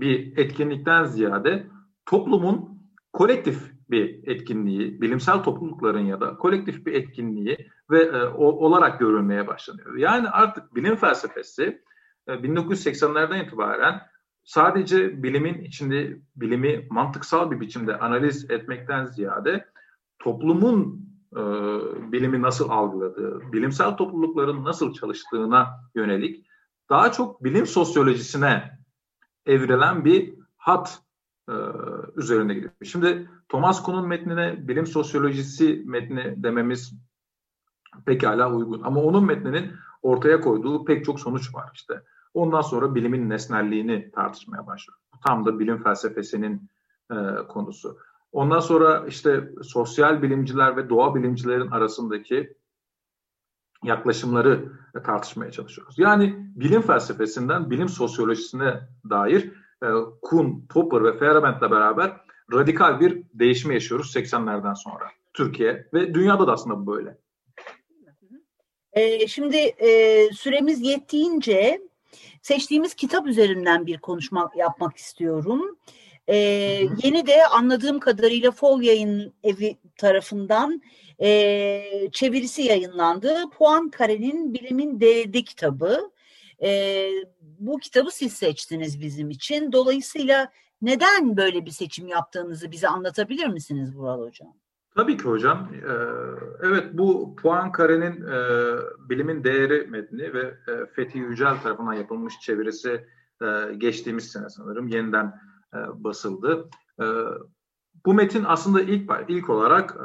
bir 0.00 0.36
etkinlikten 0.36 1.04
ziyade 1.04 1.66
toplumun 2.06 2.82
kolektif 3.12 3.71
bir 3.92 4.28
etkinliği, 4.28 5.00
bilimsel 5.00 5.42
toplulukların 5.42 6.06
ya 6.06 6.20
da 6.20 6.36
kolektif 6.36 6.86
bir 6.86 6.94
etkinliği 6.94 7.68
ve 7.90 8.02
e, 8.02 8.22
o, 8.24 8.44
olarak 8.44 9.00
görülmeye 9.00 9.46
başlanıyor. 9.46 9.96
Yani 9.96 10.28
artık 10.28 10.74
bilim 10.74 10.96
felsefesi 10.96 11.82
e, 12.28 12.32
1980'lerden 12.32 13.44
itibaren 13.44 14.02
sadece 14.44 15.22
bilimin 15.22 15.58
içinde 15.58 16.20
bilimi 16.36 16.86
mantıksal 16.90 17.50
bir 17.50 17.60
biçimde 17.60 17.98
analiz 17.98 18.50
etmekten 18.50 19.04
ziyade 19.04 19.66
toplumun 20.18 21.08
e, 21.32 21.42
bilimi 22.12 22.42
nasıl 22.42 22.70
algıladığı, 22.70 23.52
bilimsel 23.52 23.96
toplulukların 23.96 24.64
nasıl 24.64 24.94
çalıştığına 24.94 25.68
yönelik 25.94 26.46
daha 26.90 27.12
çok 27.12 27.44
bilim 27.44 27.66
sosyolojisine 27.66 28.78
evrilen 29.46 30.04
bir 30.04 30.34
hat 30.56 31.02
e, 31.48 31.54
üzerine 32.16 32.54
gidiyor. 32.54 32.72
Şimdi 32.84 33.30
Thomas 33.48 33.82
Kuhn'un 33.82 34.08
metnine 34.08 34.68
bilim 34.68 34.86
sosyolojisi 34.86 35.82
metni 35.86 36.34
dememiz 36.36 36.94
pekala 38.06 38.52
uygun. 38.52 38.82
Ama 38.82 39.00
onun 39.00 39.24
metninin 39.24 39.72
ortaya 40.02 40.40
koyduğu 40.40 40.84
pek 40.84 41.04
çok 41.04 41.20
sonuç 41.20 41.54
var 41.54 41.70
işte. 41.74 42.02
Ondan 42.34 42.60
sonra 42.60 42.94
bilimin 42.94 43.30
nesnelliğini 43.30 44.10
tartışmaya 44.10 44.66
başlıyor. 44.66 44.98
Bu 45.14 45.20
tam 45.26 45.46
da 45.46 45.58
bilim 45.58 45.82
felsefesinin 45.82 46.70
e, 47.10 47.16
konusu. 47.48 47.98
Ondan 48.32 48.60
sonra 48.60 49.04
işte 49.08 49.50
sosyal 49.62 50.22
bilimciler 50.22 50.76
ve 50.76 50.88
doğa 50.88 51.14
bilimcilerin 51.14 51.70
arasındaki 51.70 52.56
yaklaşımları 53.84 54.72
tartışmaya 55.04 55.50
çalışıyoruz. 55.50 55.98
Yani 55.98 56.50
bilim 56.56 56.82
felsefesinden 56.82 57.70
bilim 57.70 57.88
sosyolojisine 57.88 58.88
dair 59.10 59.52
e, 59.82 59.88
Kuhn, 60.22 60.66
Popper 60.68 61.04
ve 61.04 61.18
Feyerabend'le 61.18 61.70
beraber 61.70 62.12
radikal 62.52 63.00
bir 63.00 63.22
değişme 63.34 63.74
yaşıyoruz 63.74 64.16
80'lerden 64.16 64.74
sonra. 64.74 65.04
Türkiye 65.34 65.86
ve 65.94 66.14
dünyada 66.14 66.46
da 66.46 66.52
aslında 66.52 66.86
bu 66.86 66.86
böyle. 66.86 67.16
Ee, 68.92 69.26
şimdi 69.26 69.56
e, 69.56 70.28
süremiz 70.32 70.80
yettiğince 70.80 71.80
seçtiğimiz 72.42 72.94
kitap 72.94 73.26
üzerinden 73.26 73.86
bir 73.86 73.98
konuşma 73.98 74.50
yapmak 74.56 74.96
istiyorum. 74.96 75.78
Ee, 76.28 76.36
yeni 77.02 77.26
de 77.26 77.46
anladığım 77.46 78.00
kadarıyla 78.00 78.50
Fol 78.50 78.82
Yayın 78.82 79.34
Evi 79.44 79.76
tarafından 79.96 80.82
e, 81.22 82.08
çevirisi 82.12 82.62
yayınlandı. 82.62 83.50
Puan 83.58 83.90
Kare'nin 83.90 84.54
Bilimin 84.54 85.00
Değerli 85.00 85.44
kitabı. 85.44 86.10
E, 86.62 87.08
bu 87.40 87.78
kitabı 87.78 88.10
siz 88.10 88.32
seçtiniz 88.32 89.00
bizim 89.00 89.30
için. 89.30 89.72
Dolayısıyla 89.72 90.48
neden 90.82 91.36
böyle 91.36 91.66
bir 91.66 91.70
seçim 91.70 92.06
yaptığınızı 92.06 92.70
bize 92.70 92.88
anlatabilir 92.88 93.46
misiniz 93.46 93.96
Vural 93.96 94.20
Hocam? 94.20 94.54
Tabii 94.94 95.16
ki 95.16 95.24
hocam. 95.24 95.72
Evet 96.62 96.84
bu 96.92 97.36
Poincaré'nin 97.42 98.26
e, 98.26 98.38
Bilimin 99.08 99.44
Değeri 99.44 99.86
metni 99.86 100.34
ve 100.34 100.54
Fethi 100.92 101.18
Yücel 101.18 101.60
tarafından 101.60 101.92
yapılmış 101.92 102.34
çevirisi 102.40 103.06
geçtiğimiz 103.76 104.32
sene 104.32 104.48
sanırım 104.48 104.88
yeniden 104.88 105.34
basıldı. 105.94 106.68
Bu 108.06 108.14
metin 108.14 108.44
aslında 108.46 108.80
ilk 108.80 109.10
ilk 109.28 109.50
olarak 109.50 109.96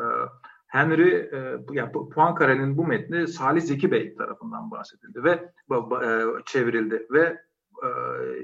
Henry 0.68 1.10
e, 1.10 1.60
yani 1.72 1.92
Poincaré'nin 1.92 2.78
bu 2.78 2.88
metni 2.88 3.28
Salih 3.28 3.62
Zeki 3.62 3.92
Bey 3.92 4.16
tarafından 4.16 4.72
bahsedildi 4.72 5.24
ve 5.24 5.52
çevrildi 6.46 7.08
ve 7.12 7.42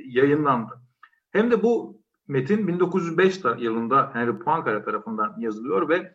yayınlandı. 0.05 0.73
Hem 1.31 1.51
de 1.51 1.63
bu 1.63 2.01
metin 2.27 2.67
1905 2.67 3.41
yılında 3.57 4.09
Henry 4.13 4.31
Poincaré 4.31 4.85
tarafından 4.85 5.35
yazılıyor 5.39 5.89
ve 5.89 6.13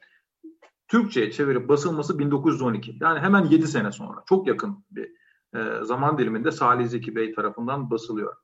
Türkçe'ye 0.89 1.31
çevirip 1.31 1.69
basılması 1.69 2.19
1912. 2.19 2.97
Yani 3.01 3.21
hemen 3.21 3.45
7 3.45 3.67
sene 3.67 3.93
sonra. 3.93 4.23
Çok 4.29 4.47
yakın 4.47 4.85
bir 4.91 5.13
e, 5.55 5.85
zaman 5.85 6.19
diliminde 6.19 6.51
Salih 6.51 6.87
Zeki 6.87 7.17
Bey 7.17 7.35
tarafından 7.35 7.91
basılıyor. 7.91 8.37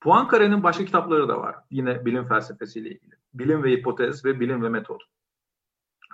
Poincaré'nin 0.00 0.62
başka 0.62 0.84
kitapları 0.84 1.28
da 1.28 1.40
var. 1.40 1.56
Yine 1.70 2.04
bilim 2.04 2.28
felsefesiyle 2.28 2.88
ilgili. 2.88 3.14
Bilim 3.34 3.62
ve 3.62 3.70
hipotez 3.70 4.24
ve 4.24 4.40
bilim 4.40 4.62
ve 4.62 4.68
metod. 4.68 5.00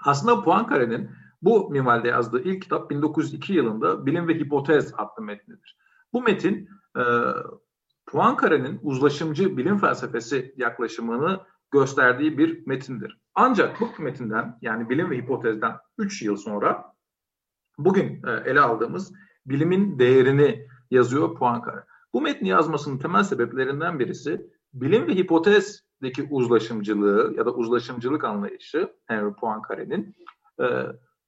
Aslında 0.04 0.32
Poincaré'nin 0.32 1.10
bu 1.42 1.70
minvalde 1.70 2.08
yazdığı 2.08 2.42
ilk 2.42 2.62
kitap 2.62 2.90
1902 2.90 3.52
yılında 3.52 4.06
Bilim 4.06 4.28
ve 4.28 4.34
Hipotez 4.34 4.94
adlı 4.96 5.22
metnidir. 5.22 5.78
Bu 6.12 6.22
metin 6.22 6.68
e, 6.96 7.02
Poincaré'nin 8.06 8.80
uzlaşımcı 8.82 9.56
bilim 9.56 9.78
felsefesi 9.78 10.54
yaklaşımını 10.56 11.40
gösterdiği 11.70 12.38
bir 12.38 12.66
metindir. 12.66 13.20
Ancak 13.34 13.80
bu 13.80 14.02
metinden 14.02 14.58
yani 14.62 14.88
bilim 14.88 15.10
ve 15.10 15.16
hipotezden 15.16 15.76
3 15.98 16.22
yıl 16.22 16.36
sonra 16.36 16.94
bugün 17.78 18.22
e, 18.26 18.50
ele 18.50 18.60
aldığımız 18.60 19.12
bilimin 19.46 19.98
değerini 19.98 20.66
yazıyor 20.90 21.28
Poincaré. 21.28 21.84
Bu 22.14 22.20
metni 22.20 22.48
yazmasının 22.48 22.98
temel 22.98 23.22
sebeplerinden 23.22 23.98
birisi 23.98 24.50
bilim 24.72 25.06
ve 25.06 25.12
hipotezdeki 25.98 26.28
uzlaşımcılığı 26.30 27.34
ya 27.36 27.46
da 27.46 27.50
uzlaşımcılık 27.50 28.24
anlayışı 28.24 28.92
Henry 29.06 29.32
Poincaré'nin 29.34 30.16
e, 30.60 30.64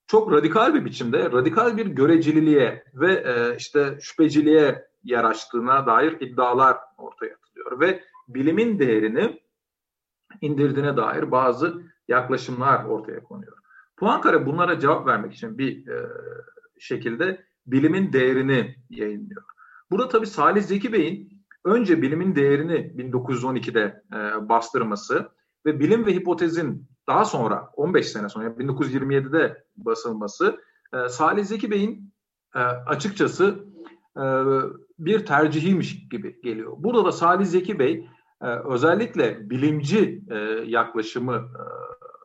çok 0.07 0.33
radikal 0.33 0.75
bir 0.75 0.85
biçimde 0.85 1.33
radikal 1.33 1.77
bir 1.77 1.87
görecililiğe 1.87 2.85
ve 2.95 3.13
e, 3.15 3.57
işte 3.57 3.99
şüpheciliğe 4.01 4.85
yer 5.05 5.25
açtığına 5.25 5.87
dair 5.87 6.21
iddialar 6.21 6.77
ortaya 6.99 7.35
atılıyor 7.35 7.81
ve 7.81 8.03
bilimin 8.29 8.79
değerini 8.79 9.41
indirdiğine 10.41 10.97
dair 10.97 11.31
bazı 11.31 11.83
yaklaşımlar 12.09 12.85
ortaya 12.85 13.23
konuyor. 13.23 13.57
Poincaré 13.99 14.47
bunlara 14.47 14.79
cevap 14.79 15.07
vermek 15.07 15.33
için 15.33 15.59
bir 15.59 15.89
e, 15.89 16.09
şekilde 16.79 17.45
bilimin 17.67 18.13
değerini 18.13 18.77
yayınlıyor. 18.91 19.43
Burada 19.91 20.09
tabii 20.09 20.27
Salih 20.27 20.63
Zeki 20.63 20.93
Bey'in 20.93 21.40
önce 21.65 22.03
bilimin 22.03 22.35
değerini 22.37 22.75
1912'de 22.75 24.03
e, 24.13 24.49
bastırması 24.49 25.29
ve 25.67 25.81
bilim 25.81 26.07
ve 26.07 26.15
hipotezin 26.15 26.89
daha 27.07 27.25
sonra 27.25 27.71
15 27.77 28.09
sene 28.09 28.29
sonra 28.29 28.49
1927'de 28.49 29.65
basılması 29.77 30.61
e, 30.95 31.09
Salih 31.09 31.45
Zeki 31.45 31.71
Bey'in 31.71 32.13
e, 32.55 32.59
açıkçası 32.59 33.65
e, 34.17 34.23
bir 34.99 35.27
tercihiymiş 35.27 36.09
gibi 36.09 36.41
geliyor. 36.43 36.73
Burada 36.79 37.05
da 37.05 37.13
Salih 37.13 37.47
Zeki 37.47 37.79
Bey 37.79 38.09
e, 38.43 38.47
özellikle 38.47 39.51
bilimci 39.51 40.23
e, 40.31 40.37
yaklaşımı 40.67 41.35
e, 41.35 41.63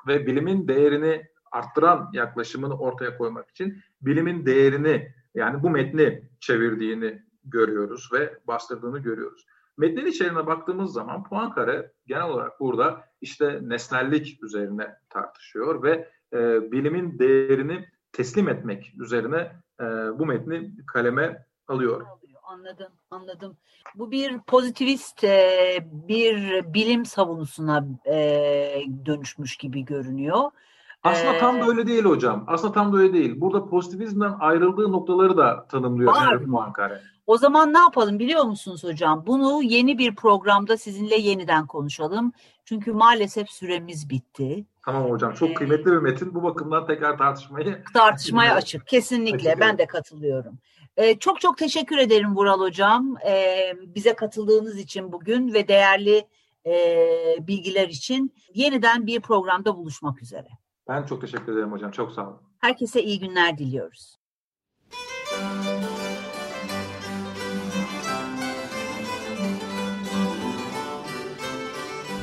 ve 0.08 0.28
bilimin 0.28 0.68
değerini 0.68 1.26
arttıran 1.52 2.10
yaklaşımını 2.14 2.78
ortaya 2.80 3.18
koymak 3.18 3.50
için 3.50 3.78
bilimin 4.02 4.46
değerini 4.46 5.14
yani 5.36 5.64
bu 5.64 5.70
metni 5.70 6.30
çevirdiğini 6.40 7.24
görüyoruz 7.46 8.10
ve 8.14 8.40
bastırdığını 8.48 9.00
görüyoruz. 9.00 9.46
Metnin 9.78 10.06
içeriğine 10.06 10.48
baktığımız 10.48 10.94
zaman 10.94 11.24
Poincaré 11.24 11.92
genel 12.08 12.24
olarak 12.24 12.60
burada 12.60 13.06
işte 13.22 13.60
nesnellik 13.64 14.44
üzerine 14.44 14.96
tartışıyor 15.10 15.84
ve 15.84 16.10
e, 16.34 16.72
bilimin 16.72 17.20
değerini 17.20 17.86
teslim 18.12 18.50
etmek 18.50 18.94
üzerine 19.00 19.52
e, 19.80 19.86
bu 20.20 20.26
metni 20.26 20.72
kaleme 20.88 21.46
alıyor. 21.68 22.06
Anladım, 22.44 22.92
anladım. 23.12 23.58
Bu 23.96 24.12
bir 24.12 24.40
pozitivist, 24.40 25.24
e, 25.24 25.78
bir 25.92 26.64
bilim 26.74 27.06
savunusuna 27.06 27.88
e, 28.06 28.86
dönüşmüş 29.06 29.58
gibi 29.58 29.86
görünüyor. 29.86 30.52
Aslında 31.06 31.34
ee, 31.34 31.40
tam 31.40 31.62
da 31.62 31.68
öyle 31.68 31.88
değil 31.88 32.04
hocam. 32.04 32.44
Aslında 32.48 32.74
tam 32.74 32.94
da 32.94 32.98
öyle 32.98 33.14
değil. 33.14 33.42
Burada 33.42 33.70
pozitivizmden 33.70 34.36
ayrıldığı 34.40 34.92
noktaları 34.92 35.38
da 35.38 35.68
tanımlıyor 35.68 36.14
Poincaré. 36.14 37.02
O 37.28 37.38
zaman 37.38 37.74
ne 37.74 37.80
yapalım 37.80 38.20
biliyor 38.20 38.44
musunuz 38.44 38.84
hocam? 38.84 39.24
Bunu 39.28 39.64
yeni 39.64 39.98
bir 39.98 40.16
programda 40.16 40.78
sizinle 40.78 41.16
yeniden 41.16 41.68
konuşalım. 41.68 42.34
Çünkü 42.66 42.94
maalesef 42.94 43.50
süremiz 43.50 44.10
bitti. 44.10 44.66
Tamam 44.86 45.10
hocam. 45.10 45.34
Çok 45.34 45.50
ee, 45.50 45.54
kıymetli 45.54 45.86
bir 45.86 45.98
metin. 45.98 46.36
Bu 46.36 46.44
bakımdan 46.44 46.88
tekrar 46.88 47.18
tartışmayı... 47.18 47.84
Tartışmaya 47.94 48.54
açık. 48.56 48.88
Kesinlikle. 48.88 49.50
Açık, 49.50 49.62
ben 49.62 49.78
de 49.78 49.86
katılıyorum. 49.86 50.60
Ee, 50.98 51.20
çok 51.20 51.42
çok 51.42 51.58
teşekkür 51.58 51.98
ederim 51.98 52.36
Vural 52.36 52.60
hocam. 52.60 53.16
Ee, 53.28 53.74
bize 53.96 54.16
katıldığınız 54.16 54.80
için 54.80 55.12
bugün 55.12 55.54
ve 55.54 55.68
değerli 55.68 56.28
e, 56.66 56.74
bilgiler 57.40 57.90
için. 57.90 58.34
Yeniden 58.54 59.08
bir 59.08 59.20
programda 59.20 59.78
buluşmak 59.78 60.22
üzere. 60.22 60.48
Ben 60.88 61.04
çok 61.04 61.22
teşekkür 61.22 61.54
ederim 61.54 61.72
hocam. 61.72 61.92
Çok 61.92 62.12
sağ 62.12 62.28
olun. 62.28 62.42
Herkese 62.60 63.04
iyi 63.04 63.20
günler 63.20 63.58
diliyoruz. 63.58 64.18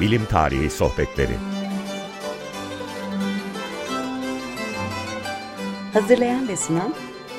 Bilim 0.03 0.25
Tarihi 0.25 0.71
Sohbetleri. 0.71 1.33
Hazırlayan 5.93 6.49
ve 6.49 6.57
sunan 6.57 6.95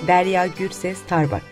Derya 0.07 0.47
Gürses 0.47 0.97
Tarbak 1.07 1.43